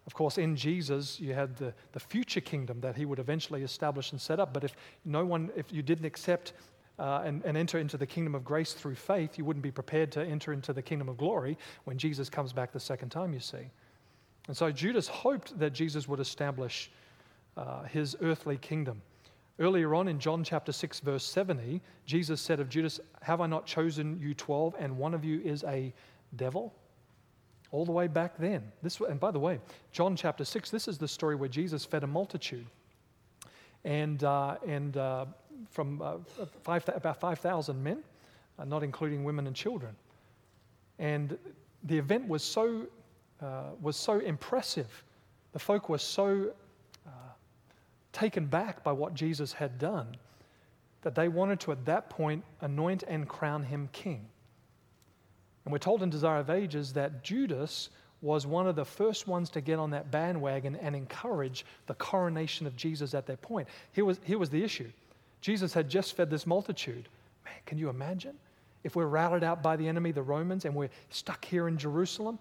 [0.09, 4.11] Of course, in Jesus, you had the, the future kingdom that he would eventually establish
[4.11, 4.55] and set up.
[4.55, 6.53] But if no one, if you didn't accept
[6.97, 10.11] uh, and, and enter into the kingdom of grace through faith, you wouldn't be prepared
[10.13, 13.39] to enter into the kingdom of glory when Jesus comes back the second time, you
[13.39, 13.69] see.
[14.47, 16.89] And so Judas hoped that Jesus would establish
[17.55, 19.03] uh, his earthly kingdom.
[19.59, 23.67] Earlier on in John chapter 6, verse 70, Jesus said of Judas, Have I not
[23.67, 25.93] chosen you 12, and one of you is a
[26.35, 26.73] devil?
[27.71, 28.71] All the way back then.
[28.81, 29.59] This, and by the way,
[29.91, 32.65] John chapter 6, this is the story where Jesus fed a multitude.
[33.85, 35.25] And, uh, and uh,
[35.69, 36.17] from uh,
[36.63, 38.03] five, about 5,000 men,
[38.57, 39.95] uh, not including women and children.
[40.97, 41.37] And
[41.83, 42.87] the event was so,
[43.41, 45.03] uh, was so impressive.
[45.53, 46.51] The folk were so
[47.05, 47.09] uh,
[48.11, 50.15] taken back by what Jesus had done
[51.01, 54.25] that they wanted to, at that point, anoint and crown him king.
[55.69, 57.89] And we're told in Desire of Ages that Judas
[58.23, 62.65] was one of the first ones to get on that bandwagon and encourage the coronation
[62.65, 63.67] of Jesus at that point.
[63.91, 64.89] Here was, here was the issue
[65.41, 67.07] Jesus had just fed this multitude.
[67.45, 68.33] Man, can you imagine?
[68.83, 72.39] If we're routed out by the enemy, the Romans, and we're stuck here in Jerusalem,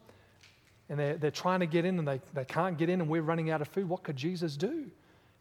[0.88, 3.20] and they're, they're trying to get in and they, they can't get in, and we're
[3.20, 4.90] running out of food, what could Jesus do?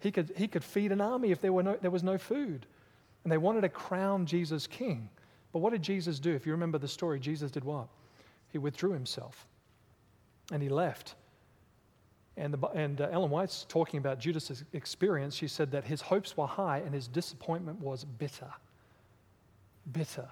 [0.02, 2.66] He could, he could feed an army if there, were no, there was no food.
[3.24, 5.08] And they wanted to crown Jesus king.
[5.52, 6.34] But what did Jesus do?
[6.34, 7.88] If you remember the story, Jesus did what?
[8.50, 9.46] He withdrew himself
[10.52, 11.16] and he left.
[12.38, 15.36] And, the, and uh, Ellen White's talking about Judas's experience.
[15.36, 18.52] She said that his hopes were high and his disappointment was bitter.
[19.92, 20.28] Bitter.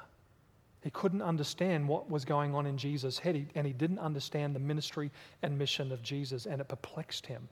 [0.81, 4.53] He couldn't understand what was going on in Jesus' head, he, and he didn't understand
[4.53, 5.09] the ministry
[5.41, 7.49] and mission of Jesus, and it perplexed him.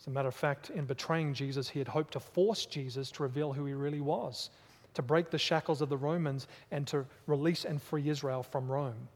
[0.00, 3.22] As a matter of fact, in betraying Jesus, he had hoped to force Jesus to
[3.22, 4.48] reveal who he really was,
[4.94, 9.08] to break the shackles of the Romans, and to release and free Israel from Rome.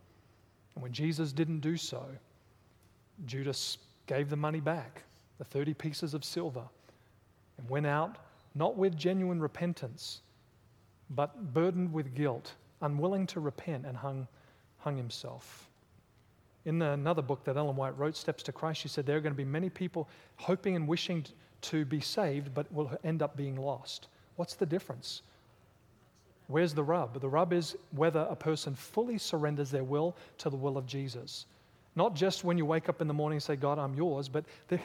[0.74, 2.04] And when Jesus didn't do so,
[3.24, 5.02] Judas gave the money back,
[5.38, 6.64] the 30 pieces of silver,
[7.58, 8.18] and went out
[8.54, 10.20] not with genuine repentance,
[11.10, 14.26] but burdened with guilt, unwilling to repent, and hung,
[14.78, 15.68] hung himself.
[16.64, 19.32] In another book that Ellen White wrote, Steps to Christ, she said there are going
[19.32, 21.24] to be many people hoping and wishing
[21.62, 24.08] to be saved, but will end up being lost.
[24.36, 25.22] What's the difference?
[26.48, 27.20] Where's the rub?
[27.20, 31.46] The rub is whether a person fully surrenders their will to the will of Jesus.
[31.96, 34.44] Not just when you wake up in the morning and say, God, I'm yours, but
[34.68, 34.80] there,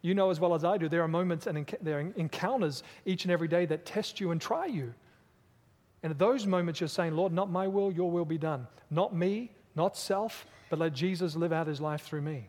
[0.00, 3.24] you know as well as I do, there are moments and there are encounters each
[3.24, 4.94] and every day that test you and try you.
[6.02, 8.66] And at those moments, you're saying, Lord, not my will, your will be done.
[8.90, 12.48] Not me, not self, but let Jesus live out his life through me.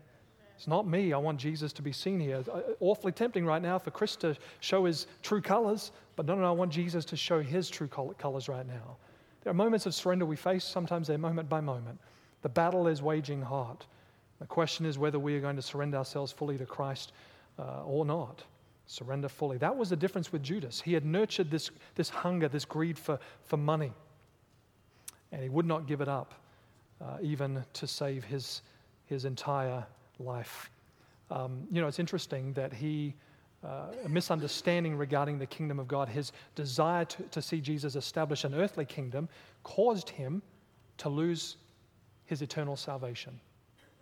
[0.55, 1.13] It's not me.
[1.13, 2.43] I want Jesus to be seen here.
[2.51, 6.41] Uh, awfully tempting right now for Chris to show his true colors, but no, no,
[6.41, 8.97] no, I want Jesus to show his true colors right now.
[9.43, 11.99] There are moments of surrender we face, sometimes they're moment by moment.
[12.43, 13.77] The battle is waging hard.
[14.39, 17.13] The question is whether we are going to surrender ourselves fully to Christ
[17.59, 18.43] uh, or not.
[18.85, 19.57] Surrender fully.
[19.57, 20.81] That was the difference with Judas.
[20.81, 23.93] He had nurtured this, this hunger, this greed for, for money,
[25.31, 26.33] and he would not give it up,
[27.01, 28.61] uh, even to save his,
[29.05, 29.85] his entire
[30.19, 30.69] life.
[31.31, 33.13] Um, you know, it's interesting that he,
[33.63, 38.43] uh, a misunderstanding regarding the kingdom of God, his desire to, to see Jesus establish
[38.43, 39.29] an earthly kingdom,
[39.63, 40.41] caused him
[40.97, 41.57] to lose
[42.25, 43.39] his eternal salvation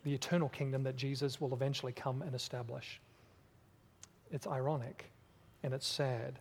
[0.04, 3.00] the eternal kingdom that Jesus will eventually come and establish.
[4.32, 5.12] It's ironic
[5.64, 6.40] and it's sad.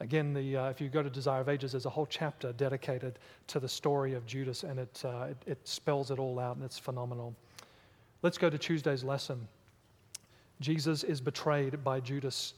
[0.00, 3.18] Again, the, uh, if you go to Desire of Ages, there's a whole chapter dedicated
[3.48, 6.64] to the story of Judas, and it, uh, it, it spells it all out, and
[6.64, 7.34] it's phenomenal.
[8.24, 9.48] Let's go to Tuesday's lesson.
[10.58, 12.54] Jesus is betrayed by Judas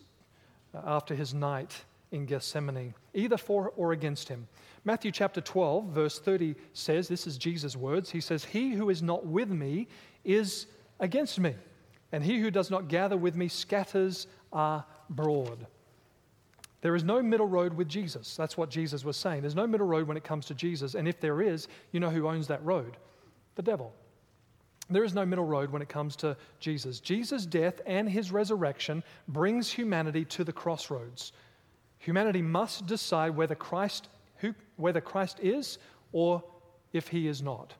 [0.72, 1.74] uh, after his night
[2.12, 4.46] in Gethsemane, either for or against him.
[4.84, 8.12] Matthew chapter 12, verse 30 says, This is Jesus' words.
[8.12, 9.88] He says, He who is not with me
[10.22, 10.68] is
[11.00, 11.56] against me,
[12.12, 15.66] and he who does not gather with me scatters abroad.
[16.80, 18.36] There is no middle road with Jesus.
[18.36, 19.40] That's what Jesus was saying.
[19.40, 20.94] There's no middle road when it comes to Jesus.
[20.94, 22.96] And if there is, you know who owns that road?
[23.56, 23.92] The devil.
[24.88, 27.00] There is no middle road when it comes to Jesus.
[27.00, 31.32] Jesus' death and his resurrection brings humanity to the crossroads.
[31.98, 35.78] Humanity must decide whether Christ, who, whether Christ is
[36.12, 36.42] or
[36.92, 37.74] if he is not.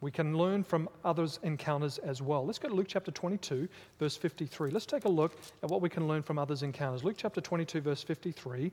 [0.00, 2.46] We can learn from others' encounters as well.
[2.46, 4.70] Let's go to Luke chapter 22, verse 53.
[4.70, 7.02] Let's take a look at what we can learn from others' encounters.
[7.02, 8.70] Luke chapter 22, verse 53.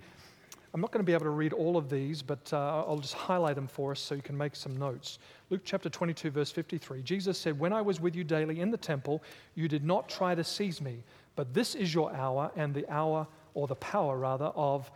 [0.76, 3.14] I'm not going to be able to read all of these, but uh, I'll just
[3.14, 5.20] highlight them for us so you can make some notes.
[5.50, 7.02] Luke chapter 22, verse 53.
[7.02, 9.24] Jesus said, When I was with you daily in the temple,
[9.56, 11.02] you did not try to seize me,
[11.38, 14.92] but this is your hour and the hour, or the power rather, of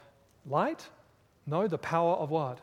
[0.45, 0.85] light?
[1.47, 2.59] No, the power of what?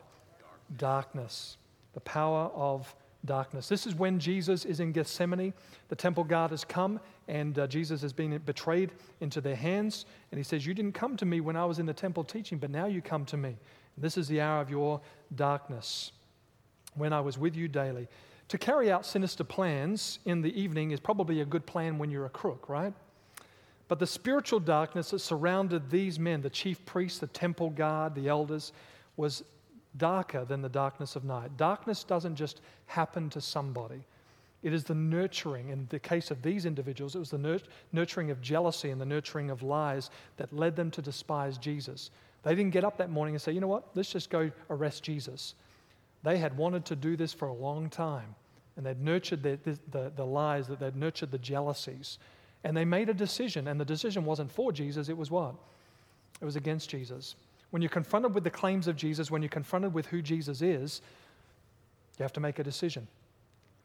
[0.75, 1.57] darkness.
[1.93, 2.93] The power of
[3.25, 3.67] darkness.
[3.67, 5.53] This is when Jesus is in Gethsemane.
[5.89, 8.91] The temple guard has come, and uh, Jesus has been betrayed
[9.21, 10.05] into their hands.
[10.31, 12.57] And he says, You didn't come to me when I was in the temple teaching,
[12.57, 13.49] but now you come to me.
[13.49, 15.01] And this is the hour of your
[15.35, 16.11] darkness,
[16.95, 18.07] when I was with you daily.
[18.49, 22.25] To carry out sinister plans in the evening is probably a good plan when you're
[22.25, 22.93] a crook, right?
[23.89, 28.27] But the spiritual darkness that surrounded these men, the chief priests, the temple guard, the
[28.27, 28.71] elders,
[29.17, 29.43] was
[29.97, 31.57] darker than the darkness of night.
[31.57, 34.03] Darkness doesn't just happen to somebody.
[34.63, 37.61] It is the nurturing, in the case of these individuals, it was the
[37.93, 42.09] nurturing of jealousy and the nurturing of lies that led them to despise Jesus.
[42.43, 45.03] They didn't get up that morning and say, you know what, let's just go arrest
[45.03, 45.53] Jesus.
[46.23, 48.35] They had wanted to do this for a long time,
[48.75, 49.59] and they'd nurtured the,
[49.91, 52.17] the, the lies, that they'd nurtured the jealousies.
[52.63, 55.53] And they made a decision, and the decision wasn't for Jesus, it was what?
[56.41, 57.35] It was against Jesus.
[57.69, 61.01] When you're confronted with the claims of Jesus, when you're confronted with who Jesus is,
[62.17, 63.07] you have to make a decision.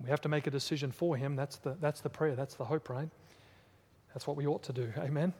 [0.02, 1.36] We have to make a decision for him.
[1.36, 3.08] That's the, that's the prayer, that's the hope, right?
[4.14, 4.92] That's what we ought to do.
[4.98, 5.32] Amen.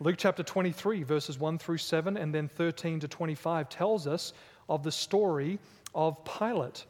[0.00, 4.32] Luke chapter 23, verses 1 through 7, and then 13 to 25 tells us
[4.68, 5.58] of the story
[5.94, 6.86] of Pilate.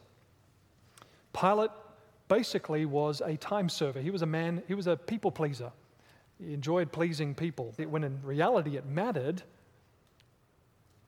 [1.32, 1.70] Pilate
[2.28, 4.00] basically was a time server.
[4.00, 5.72] He was a man, he was a people pleaser.
[6.38, 7.74] He enjoyed pleasing people.
[7.76, 9.42] When in reality it mattered,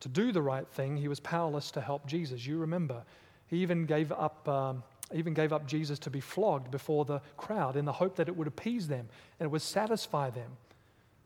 [0.01, 2.47] to do the right thing, he was powerless to help Jesus.
[2.47, 3.03] You remember,
[3.47, 4.49] he even gave up.
[4.49, 4.83] Um,
[5.13, 8.35] even gave up Jesus to be flogged before the crowd in the hope that it
[8.37, 9.07] would appease them
[9.39, 10.57] and it would satisfy them.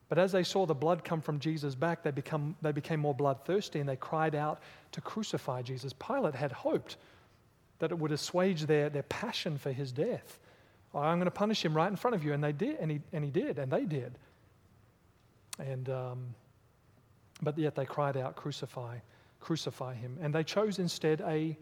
[0.08, 3.14] But as they saw the blood come from Jesus' back, they, become, they became more
[3.14, 4.60] bloodthirsty and they cried out
[4.92, 5.92] to crucify Jesus.
[5.92, 6.96] Pilate had hoped
[7.78, 10.38] that it would assuage their, their passion for his death.
[10.94, 12.32] Oh, I'm going to punish him right in front of you.
[12.32, 14.18] And they did, and he, and he did, and they did.
[15.58, 16.34] And um,
[17.42, 18.98] but yet they cried out, Crucify,
[19.40, 20.16] crucify him.
[20.20, 21.56] And they chose instead a,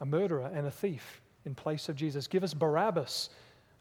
[0.00, 2.26] a murderer and a thief in place of Jesus.
[2.26, 3.30] Give us Barabbas.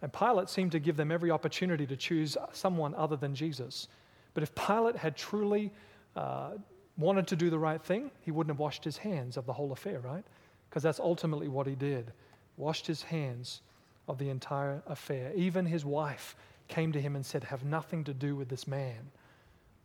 [0.01, 3.87] And Pilate seemed to give them every opportunity to choose someone other than Jesus.
[4.33, 5.71] But if Pilate had truly
[6.15, 6.51] uh,
[6.97, 9.71] wanted to do the right thing, he wouldn't have washed his hands of the whole
[9.71, 10.23] affair, right?
[10.69, 12.11] Because that's ultimately what he did.
[12.57, 13.61] Washed his hands
[14.07, 15.31] of the entire affair.
[15.35, 16.35] Even his wife
[16.67, 19.09] came to him and said, Have nothing to do with this man.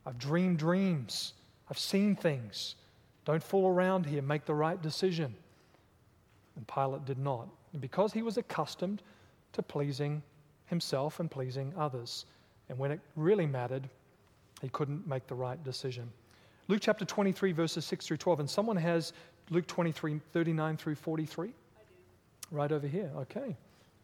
[0.09, 1.35] I've dreamed dreams.
[1.71, 2.77] I've seen things.
[3.27, 4.23] Don't fool around here.
[4.23, 5.35] Make the right decision.
[6.57, 7.47] And Pilate did not.
[7.75, 9.03] And because he was accustomed
[9.53, 10.23] to pleasing
[10.65, 12.25] himself and pleasing others.
[12.71, 13.87] And when it really mattered,
[14.63, 16.11] he couldn't make the right decision.
[16.69, 18.41] Luke chapter 23, verses 6 through 12.
[18.41, 19.13] And someone has
[19.51, 21.53] Luke 23, 39 through 43?
[22.51, 23.11] Right over here.
[23.15, 23.55] Okay,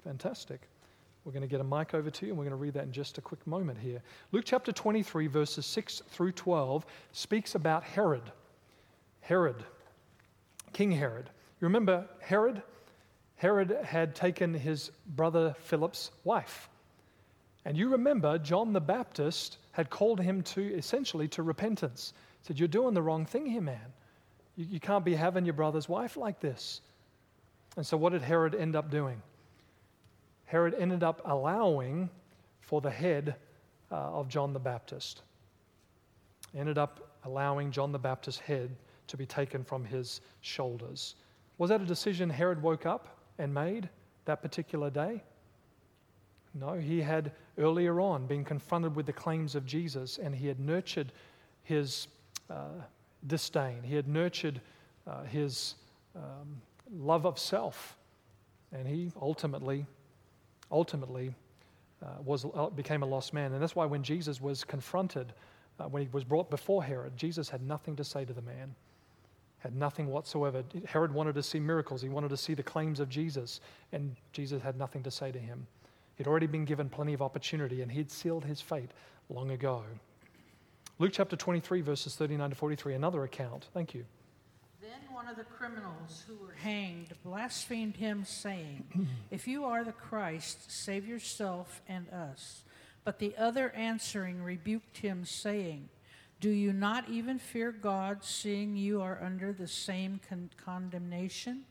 [0.04, 0.60] fantastic.
[1.24, 2.84] We're going to get a mic over to you and we're going to read that
[2.84, 4.02] in just a quick moment here.
[4.32, 8.30] Luke chapter 23, verses 6 through 12, speaks about Herod.
[9.22, 9.64] Herod,
[10.74, 11.30] King Herod.
[11.60, 12.62] You remember Herod?
[13.36, 16.68] Herod had taken his brother Philip's wife.
[17.64, 22.12] And you remember John the Baptist had called him to essentially to repentance.
[22.42, 23.92] Said, You're doing the wrong thing here, man.
[24.56, 26.82] You, you can't be having your brother's wife like this.
[27.76, 29.20] And so, what did Herod end up doing?
[30.54, 32.08] Herod ended up allowing
[32.60, 33.34] for the head
[33.90, 35.22] uh, of John the Baptist.
[36.56, 38.70] Ended up allowing John the Baptist's head
[39.08, 41.16] to be taken from his shoulders.
[41.58, 43.88] Was that a decision Herod woke up and made
[44.26, 45.24] that particular day?
[46.54, 50.60] No, he had earlier on been confronted with the claims of Jesus and he had
[50.60, 51.10] nurtured
[51.64, 52.06] his
[52.48, 52.78] uh,
[53.26, 53.82] disdain.
[53.82, 54.60] He had nurtured
[55.04, 55.74] uh, his
[56.14, 56.62] um,
[56.96, 57.96] love of self.
[58.70, 59.84] And he ultimately
[60.74, 61.32] ultimately
[62.02, 63.52] uh, was, uh, became a lost man.
[63.52, 65.32] And that's why when Jesus was confronted,
[65.78, 68.74] uh, when he was brought before Herod, Jesus had nothing to say to the man.
[69.58, 70.62] Had nothing whatsoever.
[70.84, 72.02] Herod wanted to see miracles.
[72.02, 73.60] He wanted to see the claims of Jesus,
[73.92, 75.66] and Jesus had nothing to say to him.
[76.16, 78.90] He'd already been given plenty of opportunity, and he'd sealed his fate
[79.30, 79.82] long ago.
[80.98, 83.68] Luke chapter 23, verses 39 to 43, another account.
[83.72, 84.04] Thank you
[85.14, 88.84] one of the criminals who were hanged blasphemed him, saying,
[89.30, 92.64] If you are the Christ, save yourself and us.
[93.04, 95.88] But the other answering rebuked him, saying,
[96.40, 101.62] Do you not even fear God, seeing you are under the same con- condemnation?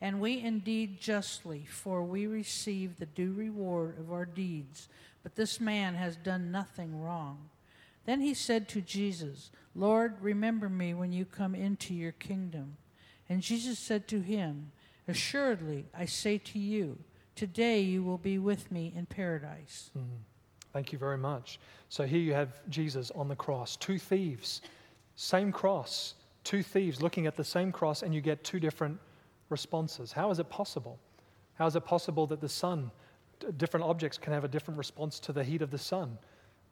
[0.00, 4.88] And we indeed justly, for we receive the due reward of our deeds.
[5.24, 7.48] But this man has done nothing wrong.
[8.04, 12.76] Then he said to Jesus, Lord, remember me when you come into your kingdom.
[13.28, 14.72] And Jesus said to him,
[15.06, 16.98] Assuredly, I say to you,
[17.34, 19.90] today you will be with me in paradise.
[19.96, 20.04] Mm.
[20.72, 21.60] Thank you very much.
[21.88, 24.62] So here you have Jesus on the cross, two thieves,
[25.14, 28.98] same cross, two thieves looking at the same cross and you get two different
[29.50, 30.10] responses.
[30.10, 30.98] How is it possible?
[31.54, 32.90] How is it possible that the sun,
[33.56, 36.18] different objects can have a different response to the heat of the sun?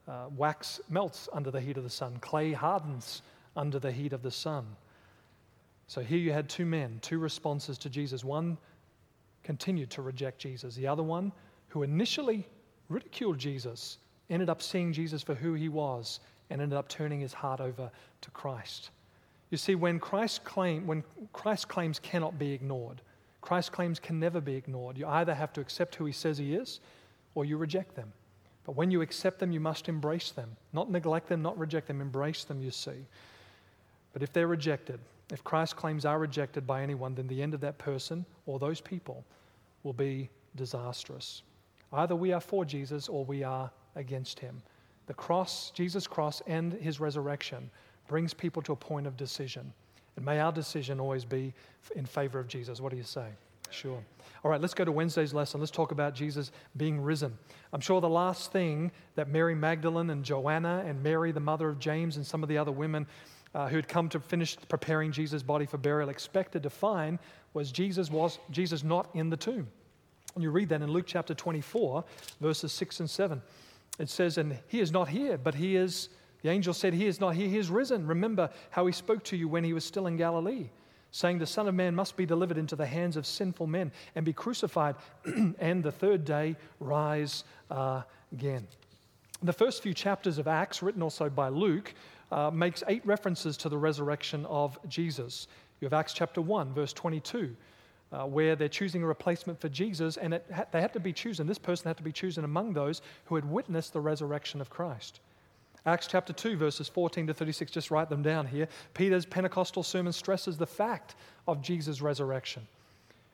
[0.08, 3.22] Uh, wax melts under the heat of the sun, clay hardens
[3.56, 4.66] under the heat of the sun.
[5.92, 8.24] So here you had two men, two responses to Jesus.
[8.24, 8.56] One
[9.44, 11.30] continued to reject Jesus, the other one,
[11.68, 12.46] who initially
[12.88, 13.98] ridiculed Jesus,
[14.30, 17.90] ended up seeing Jesus for who he was and ended up turning his heart over
[18.22, 18.88] to Christ.
[19.50, 23.02] You see, when Christ, claim, when Christ claims cannot be ignored,
[23.42, 24.96] Christ's claims can never be ignored.
[24.96, 26.80] You either have to accept who he says he is
[27.34, 28.10] or you reject them.
[28.64, 30.56] But when you accept them, you must embrace them.
[30.72, 33.04] Not neglect them, not reject them, embrace them, you see.
[34.14, 34.98] But if they're rejected,
[35.32, 38.80] if Christ's claims are rejected by anyone, then the end of that person or those
[38.80, 39.24] people
[39.82, 41.42] will be disastrous.
[41.92, 44.62] Either we are for Jesus or we are against him.
[45.06, 47.70] The cross, Jesus' cross, and his resurrection
[48.08, 49.72] brings people to a point of decision.
[50.16, 51.54] And may our decision always be
[51.96, 52.80] in favor of Jesus.
[52.80, 53.28] What do you say?
[53.70, 53.98] Sure.
[54.44, 55.60] All right, let's go to Wednesday's lesson.
[55.60, 57.36] Let's talk about Jesus being risen.
[57.72, 61.78] I'm sure the last thing that Mary Magdalene and Joanna and Mary, the mother of
[61.78, 63.06] James, and some of the other women
[63.54, 67.18] uh, who had come to finish preparing Jesus' body for burial expected to find
[67.54, 69.68] was Jesus was Jesus not in the tomb.
[70.34, 72.04] And you read that in Luke chapter 24,
[72.40, 73.42] verses 6 and 7.
[73.98, 76.08] It says, And he is not here, but he is
[76.42, 78.06] the angel said, He is not here, he is risen.
[78.06, 80.68] Remember how he spoke to you when he was still in Galilee,
[81.12, 84.24] saying, The Son of Man must be delivered into the hands of sinful men and
[84.24, 84.96] be crucified,
[85.58, 88.66] and the third day rise uh, again.
[89.42, 91.94] The first few chapters of Acts, written also by Luke,
[92.32, 95.46] uh, makes eight references to the resurrection of Jesus.
[95.80, 97.54] You have Acts chapter 1, verse 22.
[98.10, 101.46] Uh, where they're choosing a replacement for Jesus, and ha- they had to be chosen.
[101.46, 105.20] This person had to be chosen among those who had witnessed the resurrection of Christ.
[105.86, 108.68] Acts chapter 2, verses 14 to 36, just write them down here.
[108.92, 111.14] Peter's Pentecostal sermon stresses the fact
[111.48, 112.66] of Jesus' resurrection.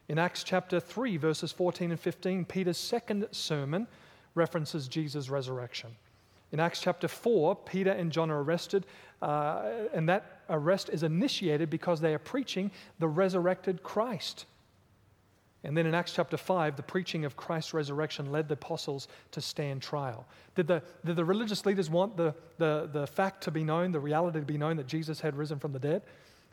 [0.09, 3.89] In Acts chapter 3, verses 14 and 15, Peter's second sermon
[4.37, 5.91] references Jesus' resurrection.
[6.53, 8.87] In Acts chapter 4, Peter and John are arrested,
[9.21, 14.47] uh, and that arrest is initiated because they are preaching the resurrected Christ.
[15.65, 19.41] And then in Acts chapter 5, the preaching of Christ's resurrection led the apostles to
[19.41, 20.25] stand trial.
[20.55, 24.01] Did the, did the religious leaders want the, the, the fact to be known, the
[24.01, 26.03] reality to be known that Jesus had risen from the dead?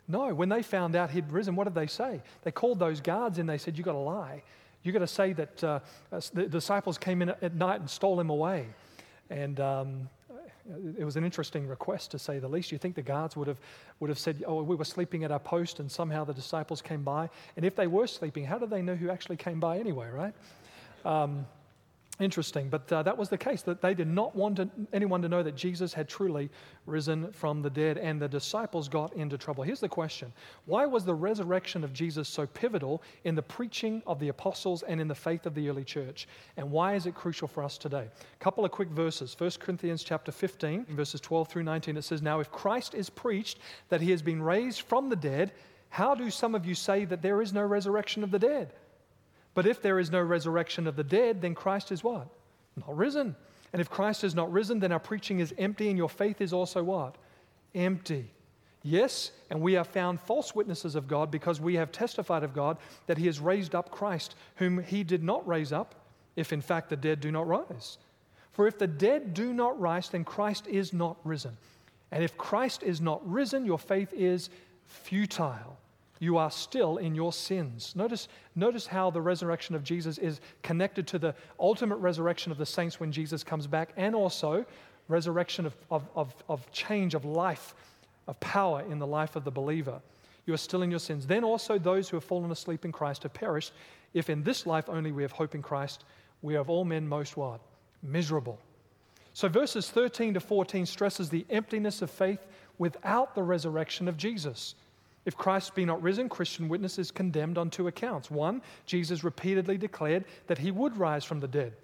[0.08, 0.34] No.
[0.34, 2.20] When they found out he'd risen, what did they say?
[2.42, 4.42] They called those guards and They said, You've got to lie.
[4.82, 5.80] You've got to say that uh,
[6.32, 8.66] the disciples came in at night and stole him away.
[9.30, 10.08] And um,
[10.98, 12.72] it was an interesting request, to say the least.
[12.72, 13.58] You think the guards would have,
[14.00, 17.02] would have said, Oh, we were sleeping at our post and somehow the disciples came
[17.02, 17.28] by?
[17.56, 20.34] And if they were sleeping, how did they know who actually came by anyway, right?
[21.04, 21.46] Um,
[22.18, 25.28] Interesting, but uh, that was the case, that they did not want to, anyone to
[25.28, 26.48] know that Jesus had truly
[26.86, 29.62] risen from the dead, and the disciples got into trouble.
[29.62, 30.32] Here's the question
[30.64, 34.98] Why was the resurrection of Jesus so pivotal in the preaching of the apostles and
[34.98, 36.26] in the faith of the early church?
[36.56, 38.08] And why is it crucial for us today?
[38.08, 41.98] A couple of quick verses 1 Corinthians chapter 15, verses 12 through 19.
[41.98, 43.58] It says, Now if Christ is preached
[43.90, 45.52] that he has been raised from the dead,
[45.90, 48.72] how do some of you say that there is no resurrection of the dead?
[49.56, 52.28] But if there is no resurrection of the dead, then Christ is what?
[52.76, 53.34] Not risen.
[53.72, 56.52] And if Christ is not risen, then our preaching is empty and your faith is
[56.52, 57.16] also what?
[57.74, 58.30] Empty.
[58.82, 62.76] Yes, and we are found false witnesses of God because we have testified of God
[63.06, 65.94] that He has raised up Christ, whom He did not raise up,
[66.36, 67.96] if in fact the dead do not rise.
[68.52, 71.56] For if the dead do not rise, then Christ is not risen.
[72.12, 74.50] And if Christ is not risen, your faith is
[74.84, 75.78] futile
[76.18, 77.92] you are still in your sins.
[77.94, 82.66] Notice, notice how the resurrection of Jesus is connected to the ultimate resurrection of the
[82.66, 84.64] saints when Jesus comes back, and also
[85.08, 87.74] resurrection of, of, of, of change, of life,
[88.26, 90.00] of power in the life of the believer.
[90.46, 91.26] You are still in your sins.
[91.26, 93.72] Then also those who have fallen asleep in Christ have perished.
[94.14, 96.04] If in this life only we have hope in Christ,
[96.42, 97.60] we are of all men most what?
[98.02, 98.58] Miserable.
[99.32, 102.40] So verses 13 to 14 stresses the emptiness of faith
[102.78, 104.74] without the resurrection of Jesus.
[105.26, 108.30] If Christ be not risen, Christian witness is condemned on two accounts.
[108.30, 111.74] One, Jesus repeatedly declared that he would rise from the dead.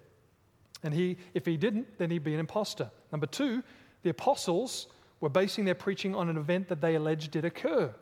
[0.81, 2.89] And he, if he didn't, then he'd be an impostor.
[3.11, 3.61] Number two,
[4.01, 4.87] the apostles
[5.19, 7.93] were basing their preaching on an event that they alleged did occur.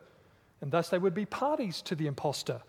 [0.60, 2.62] And thus they would be parties to the impostor,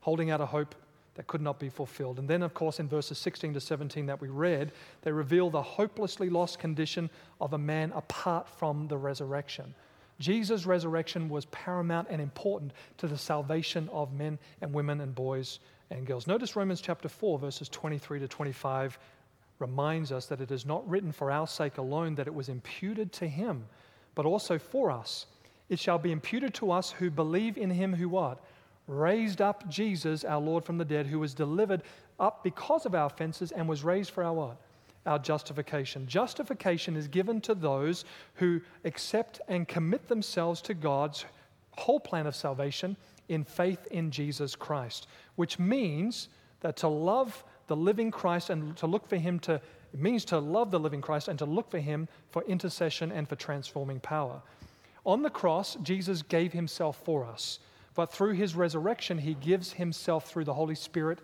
[0.00, 0.76] holding out a hope
[1.14, 2.20] that could not be fulfilled.
[2.20, 4.70] And then, of course, in verses 16 to 17 that we read,
[5.02, 7.10] they reveal the hopelessly lost condition
[7.40, 9.74] of a man apart from the resurrection.
[10.20, 15.58] Jesus' resurrection was paramount and important to the salvation of men and women and boys
[15.90, 16.26] and girls.
[16.26, 18.98] Notice Romans chapter 4, verses 23 to 25
[19.58, 23.12] reminds us that it is not written for our sake alone that it was imputed
[23.12, 23.64] to him,
[24.14, 25.26] but also for us,
[25.68, 28.44] it shall be imputed to us who believe in him who what?
[28.86, 31.82] Raised up Jesus, our Lord from the dead, who was delivered
[32.18, 34.56] up because of our offenses and was raised for our what?
[35.06, 36.06] Our justification.
[36.06, 41.24] Justification is given to those who accept and commit themselves to God's
[41.72, 42.96] whole plan of salvation
[43.28, 46.28] in faith in Jesus Christ, which means
[46.60, 49.60] that to love the living Christ and to look for him to,
[49.94, 53.36] means to love the living Christ and to look for him for intercession and for
[53.36, 54.42] transforming power.
[55.06, 57.60] On the cross, Jesus gave himself for us,
[57.94, 61.20] but through his resurrection, he gives himself through the Holy Spirit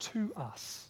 [0.00, 0.88] to us.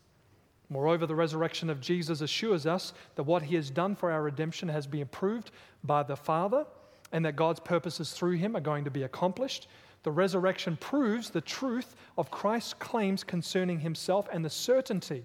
[0.70, 4.68] Moreover, the resurrection of Jesus assures us that what he has done for our redemption
[4.68, 5.50] has been approved
[5.82, 6.64] by the Father
[7.12, 9.68] and that God's purposes through him are going to be accomplished.
[10.02, 15.24] The resurrection proves the truth of Christ's claims concerning himself and the certainty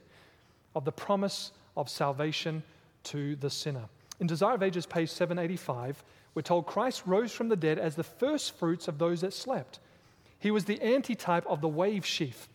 [0.75, 2.61] of the promise of salvation
[3.05, 3.85] to the sinner.
[4.19, 6.03] In Desire of Ages, page 785,
[6.35, 9.79] we're told Christ rose from the dead as the first fruits of those that slept.
[10.39, 12.47] He was the antitype of the wave sheaf,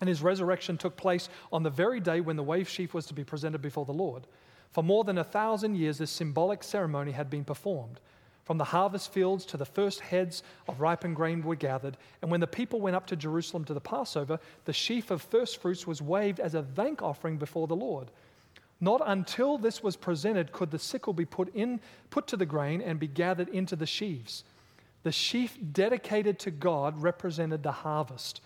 [0.00, 3.14] and his resurrection took place on the very day when the wave sheaf was to
[3.14, 4.26] be presented before the Lord.
[4.72, 8.00] For more than a thousand years, this symbolic ceremony had been performed.
[8.44, 11.96] From the harvest fields to the first heads of ripened grain were gathered.
[12.20, 15.62] And when the people went up to Jerusalem to the Passover, the sheaf of first
[15.62, 18.10] fruits was waved as a thank offering before the Lord.
[18.80, 21.80] Not until this was presented could the sickle be put, in,
[22.10, 24.44] put to the grain and be gathered into the sheaves.
[25.04, 28.42] The sheaf dedicated to God represented the harvest.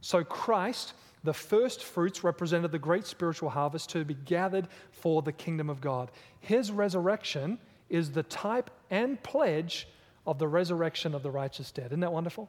[0.00, 0.92] So Christ,
[1.24, 5.80] the first fruits, represented the great spiritual harvest to be gathered for the kingdom of
[5.80, 6.10] God.
[6.40, 9.88] His resurrection is the type and pledge
[10.26, 11.86] of the resurrection of the righteous dead.
[11.86, 12.48] Isn't that wonderful?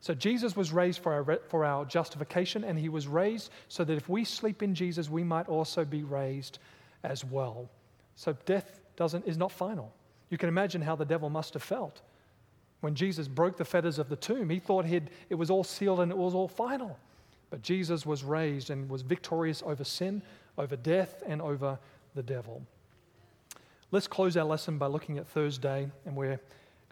[0.00, 3.94] So Jesus was raised for our, for our justification, and he was raised so that
[3.94, 6.60] if we sleep in Jesus, we might also be raised
[7.02, 7.68] as well.
[8.14, 9.92] So death doesn't, is not final.
[10.30, 12.00] You can imagine how the devil must have felt.
[12.80, 16.12] When Jesus broke the fetters of the tomb, he thought it was all sealed and
[16.12, 16.98] it was all final.
[17.50, 20.22] But Jesus was raised and was victorious over sin,
[20.56, 21.78] over death, and over
[22.14, 22.62] the devil.
[23.90, 26.38] Let's close our lesson by looking at Thursday, and we're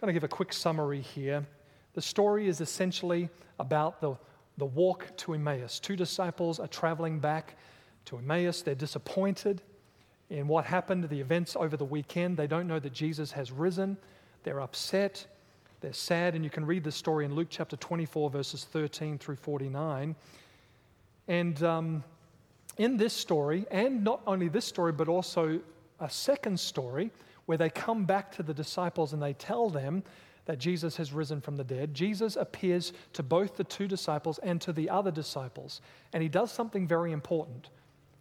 [0.01, 1.47] going to give a quick summary here.
[1.95, 3.29] The story is essentially
[3.59, 4.17] about the,
[4.57, 5.79] the walk to Emmaus.
[5.79, 7.57] Two disciples are traveling back
[8.07, 8.63] to Emmaus.
[8.63, 9.63] They're disappointed
[10.31, 12.37] in what happened, the events over the weekend.
[12.37, 13.97] They don't know that Jesus has risen.
[14.43, 15.27] They're upset.
[15.81, 16.35] They're sad.
[16.35, 20.15] And you can read the story in Luke chapter 24, verses 13 through 49.
[21.29, 22.05] And um,
[22.79, 25.61] in this story, and not only this story, but also
[26.01, 27.11] a second story
[27.47, 30.03] where they come back to the disciples and they tell them
[30.47, 31.93] that Jesus has risen from the dead.
[31.93, 35.81] Jesus appears to both the two disciples and to the other disciples,
[36.13, 37.69] and he does something very important.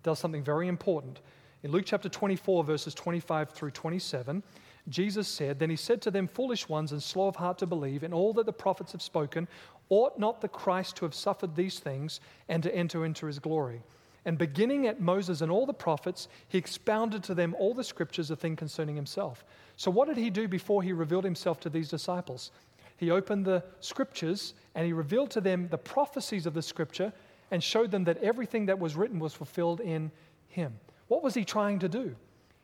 [0.03, 1.21] Does something very important.
[1.63, 4.43] In Luke chapter 24, verses 25 through 27,
[4.87, 8.03] Jesus said, Then he said to them, Foolish ones and slow of heart to believe
[8.03, 9.47] in all that the prophets have spoken,
[9.89, 12.19] ought not the Christ to have suffered these things
[12.49, 13.81] and to enter into his glory?
[14.25, 18.31] And beginning at Moses and all the prophets, he expounded to them all the scriptures,
[18.31, 19.45] a thing concerning himself.
[19.75, 22.51] So, what did he do before he revealed himself to these disciples?
[22.97, 27.11] He opened the scriptures and he revealed to them the prophecies of the scripture
[27.51, 30.11] and showed them that everything that was written was fulfilled in
[30.47, 30.79] him.
[31.07, 32.15] What was he trying to do?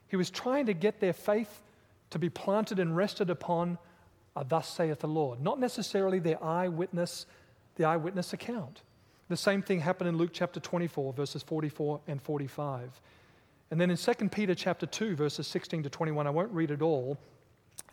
[0.08, 1.62] He was trying to get their faith
[2.12, 3.78] to be planted and rested upon
[4.36, 7.26] a thus saith the Lord, not necessarily their eyewitness,
[7.76, 8.82] the eyewitness account.
[9.28, 13.02] The same thing happened in Luke chapter 24, verses 44 and 45.
[13.72, 16.82] And then in 2 Peter chapter 2, verses 16 to 21, I won't read it
[16.82, 17.18] all.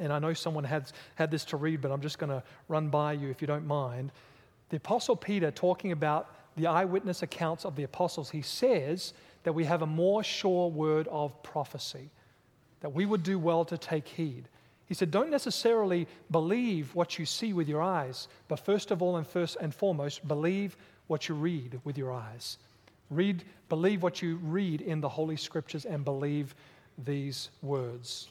[0.01, 2.89] And I know someone has had this to read, but I'm just going to run
[2.89, 4.13] by you if you don't mind.
[4.71, 9.15] The Apostle Peter, talking about the eyewitness accounts of the apostles, he says
[9.45, 12.11] that we have a more sure word of prophecy,
[12.81, 14.49] that we would do well to take heed.
[14.87, 19.17] He said, Don't necessarily believe what you see with your eyes, but first of all
[19.17, 20.77] and first and foremost, believe
[21.07, 22.59] what you read with your eyes.
[23.11, 26.55] Read, believe what you read in the Holy Scriptures and believe
[27.05, 28.29] these words.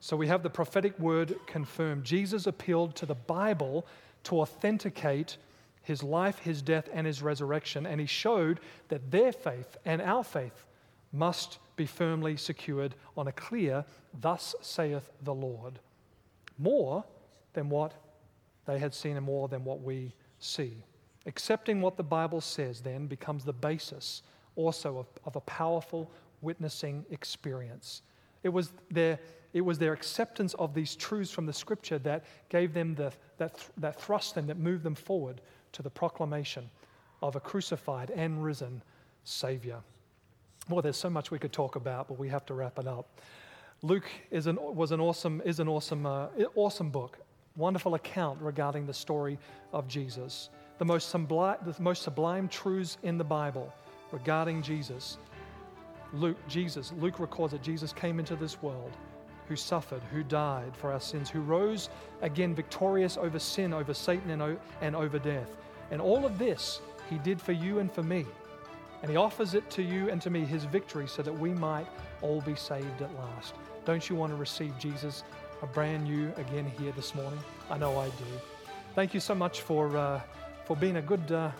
[0.00, 2.04] So we have the prophetic word confirmed.
[2.04, 3.86] Jesus appealed to the Bible
[4.24, 5.36] to authenticate
[5.82, 10.24] his life, his death, and his resurrection, and he showed that their faith and our
[10.24, 10.64] faith
[11.12, 13.82] must be firmly secured on a clear,
[14.20, 15.78] Thus saith the Lord.
[16.58, 17.02] More
[17.54, 17.94] than what
[18.66, 20.84] they had seen and more than what we see.
[21.24, 24.22] Accepting what the Bible says then becomes the basis
[24.56, 26.10] also of, of a powerful
[26.42, 28.02] witnessing experience.
[28.42, 29.18] It was, their,
[29.54, 33.58] it was their acceptance of these truths from the scripture that gave them the, that,
[33.78, 35.40] that thrust them, that moved them forward
[35.72, 36.68] to the proclamation
[37.22, 38.82] of a crucified and risen
[39.24, 39.78] Savior.
[40.70, 43.20] Well, there's so much we could talk about, but we have to wrap it up.
[43.82, 47.18] Luke is an, was an awesome, is an awesome, uh, awesome book.
[47.56, 49.36] wonderful account regarding the story
[49.72, 50.50] of Jesus.
[50.78, 53.72] The most, sublime, the most sublime truths in the Bible
[54.12, 55.18] regarding Jesus.
[56.12, 58.96] Luke, Jesus, Luke records that Jesus came into this world
[59.48, 61.88] who suffered, who died for our sins, who rose
[62.22, 65.48] again victorious over sin, over Satan, and, and over death.
[65.90, 68.24] And all of this he did for you and for me.
[69.02, 71.86] And he offers it to you and to me, his victory, so that we might
[72.22, 73.54] all be saved at last.
[73.84, 75.24] Don't you want to receive Jesus
[75.62, 77.40] a brand new again here this morning?
[77.70, 78.40] I know I do.
[78.94, 80.20] Thank you so much for, uh,
[80.66, 81.50] for being a good, uh,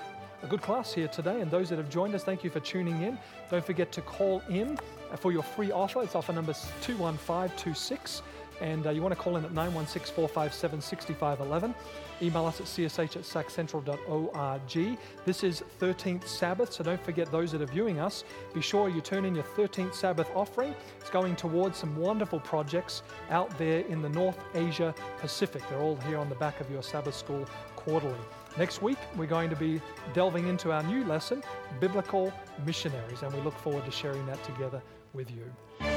[0.43, 1.41] a good class here today.
[1.41, 3.19] And those that have joined us, thank you for tuning in.
[3.51, 4.79] Don't forget to call in
[5.17, 6.03] for your free offer.
[6.03, 8.23] It's offer number 21526.
[8.61, 11.75] And uh, you want to call in at 916 457 6511.
[12.23, 14.99] Email us at csh at saccentral.org.
[15.25, 18.25] This is 13th Sabbath, so don't forget those that are viewing us.
[18.53, 20.75] Be sure you turn in your 13th Sabbath offering.
[21.01, 25.63] It's going towards some wonderful projects out there in the North Asia Pacific.
[25.71, 27.47] They're all here on the back of your Sabbath School
[27.77, 28.15] quarterly.
[28.59, 29.81] Next week, we're going to be
[30.13, 31.43] delving into our new lesson,
[31.79, 32.33] Biblical
[32.67, 34.83] Missionaries, and we look forward to sharing that together
[35.15, 35.90] with you.